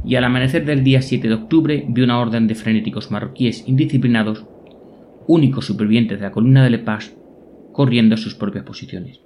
y 0.04 0.16
al 0.16 0.24
amanecer 0.24 0.66
del 0.66 0.84
día 0.84 1.02
7 1.02 1.28
de 1.28 1.34
octubre 1.34 1.86
vio 1.88 2.04
una 2.04 2.20
orden 2.20 2.48
de 2.48 2.56
frenéticos 2.56 3.12
marroquíes 3.12 3.64
indisciplinados 3.68 4.46
únicos 5.28 5.66
supervivientes 5.66 6.20
de 6.20 6.26
la 6.26 6.32
columna 6.32 6.64
de 6.64 6.72
Lepage, 6.72 7.16
corriendo 7.72 8.16
a 8.16 8.18
sus 8.18 8.36
propias 8.36 8.66
posiciones. 8.66 9.20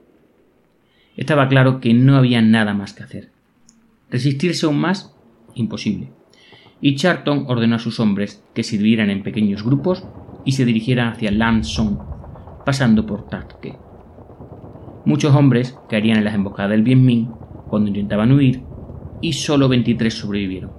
Estaba 1.16 1.48
claro 1.48 1.80
que 1.80 1.94
no 1.94 2.18
había 2.18 2.42
nada 2.42 2.74
más 2.74 2.94
que 2.94 3.04
hacer. 3.04 3.30
Resistirse 4.12 4.66
aún 4.66 4.78
más, 4.78 5.16
imposible. 5.56 6.10
Y 6.82 6.96
Charlton 6.96 7.46
ordenó 7.48 7.78
a 7.78 7.80
sus 7.80 8.00
hombres 8.00 8.44
que 8.54 8.64
sirvieran 8.64 9.10
en 9.10 9.24
pequeños 9.24 9.64
grupos 9.64 10.06
y 10.44 10.52
se 10.52 10.66
dirigieran 10.66 11.08
hacia 11.08 11.32
Lanson, 11.32 12.00
pasando 12.66 13.06
por 13.06 13.28
Tatke. 13.28 13.78
Muchos 15.06 15.34
hombres 15.34 15.78
caerían 15.90 16.18
en 16.18 16.26
las 16.26 16.36
embocadas 16.36 16.72
del 16.72 16.84
Bien 16.84 17.04
Minh 17.04 17.30
cuando 17.68 17.88
intentaban 17.90 18.32
huir 18.32 18.62
y 19.26 19.34
solo 19.34 19.68
23 19.68 20.14
sobrevivieron. 20.14 20.72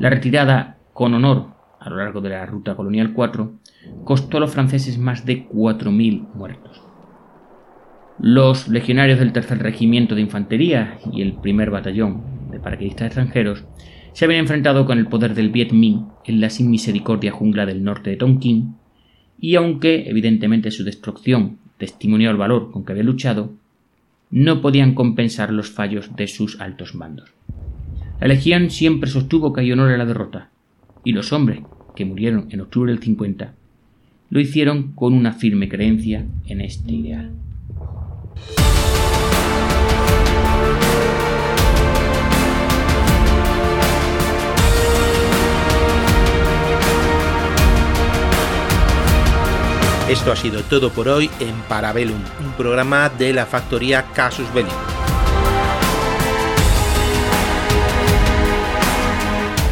La 0.00 0.10
retirada 0.10 0.78
con 0.92 1.14
honor 1.14 1.54
a 1.78 1.88
lo 1.88 1.98
largo 1.98 2.20
de 2.20 2.30
la 2.30 2.44
ruta 2.46 2.74
colonial 2.74 3.12
4 3.12 3.52
costó 4.02 4.38
a 4.38 4.40
los 4.40 4.50
franceses 4.50 4.98
más 4.98 5.24
de 5.24 5.48
4.000 5.48 6.34
muertos. 6.34 6.82
Los 8.18 8.66
legionarios 8.66 9.20
del 9.20 9.32
tercer 9.32 9.60
regimiento 9.60 10.16
de 10.16 10.22
infantería 10.22 10.98
y 11.12 11.22
el 11.22 11.34
primer 11.34 11.70
batallón 11.70 12.50
de 12.50 12.58
paraquedistas 12.58 13.06
extranjeros 13.06 13.64
se 14.14 14.24
habían 14.24 14.40
enfrentado 14.40 14.84
con 14.84 14.98
el 14.98 15.06
poder 15.06 15.34
del 15.34 15.50
Viet 15.50 15.72
Minh 15.72 16.08
en 16.24 16.40
la 16.40 16.50
sin 16.50 16.72
misericordia 16.72 17.30
jungla 17.30 17.66
del 17.66 17.84
norte 17.84 18.10
de 18.10 18.16
Tonkin, 18.16 18.74
y 19.38 19.54
aunque 19.54 20.08
evidentemente 20.10 20.72
su 20.72 20.82
destrucción 20.82 21.58
testimonió 21.78 22.32
el 22.32 22.36
valor 22.36 22.72
con 22.72 22.84
que 22.84 22.92
había 22.92 23.04
luchado, 23.04 23.52
no 24.30 24.60
podían 24.60 24.96
compensar 24.96 25.52
los 25.52 25.70
fallos 25.70 26.16
de 26.16 26.26
sus 26.26 26.60
altos 26.60 26.96
mandos. 26.96 27.32
La 28.24 28.28
legión 28.28 28.70
siempre 28.70 29.10
sostuvo 29.10 29.52
que 29.52 29.60
hay 29.60 29.70
honor 29.70 29.90
en 29.90 29.98
la 29.98 30.06
derrota, 30.06 30.48
y 31.04 31.12
los 31.12 31.30
hombres 31.34 31.60
que 31.94 32.06
murieron 32.06 32.46
en 32.48 32.62
octubre 32.62 32.90
del 32.90 33.02
50 33.02 33.52
lo 34.30 34.40
hicieron 34.40 34.92
con 34.94 35.12
una 35.12 35.34
firme 35.34 35.68
creencia 35.68 36.24
en 36.46 36.62
este 36.62 36.90
ideal. 36.90 37.32
Esto 50.08 50.32
ha 50.32 50.36
sido 50.36 50.62
todo 50.62 50.88
por 50.88 51.08
hoy 51.08 51.28
en 51.40 51.54
Parabellum, 51.68 52.22
un 52.42 52.52
programa 52.56 53.10
de 53.10 53.34
la 53.34 53.44
factoría 53.44 54.06
Casus 54.14 54.50
Belli. 54.54 54.93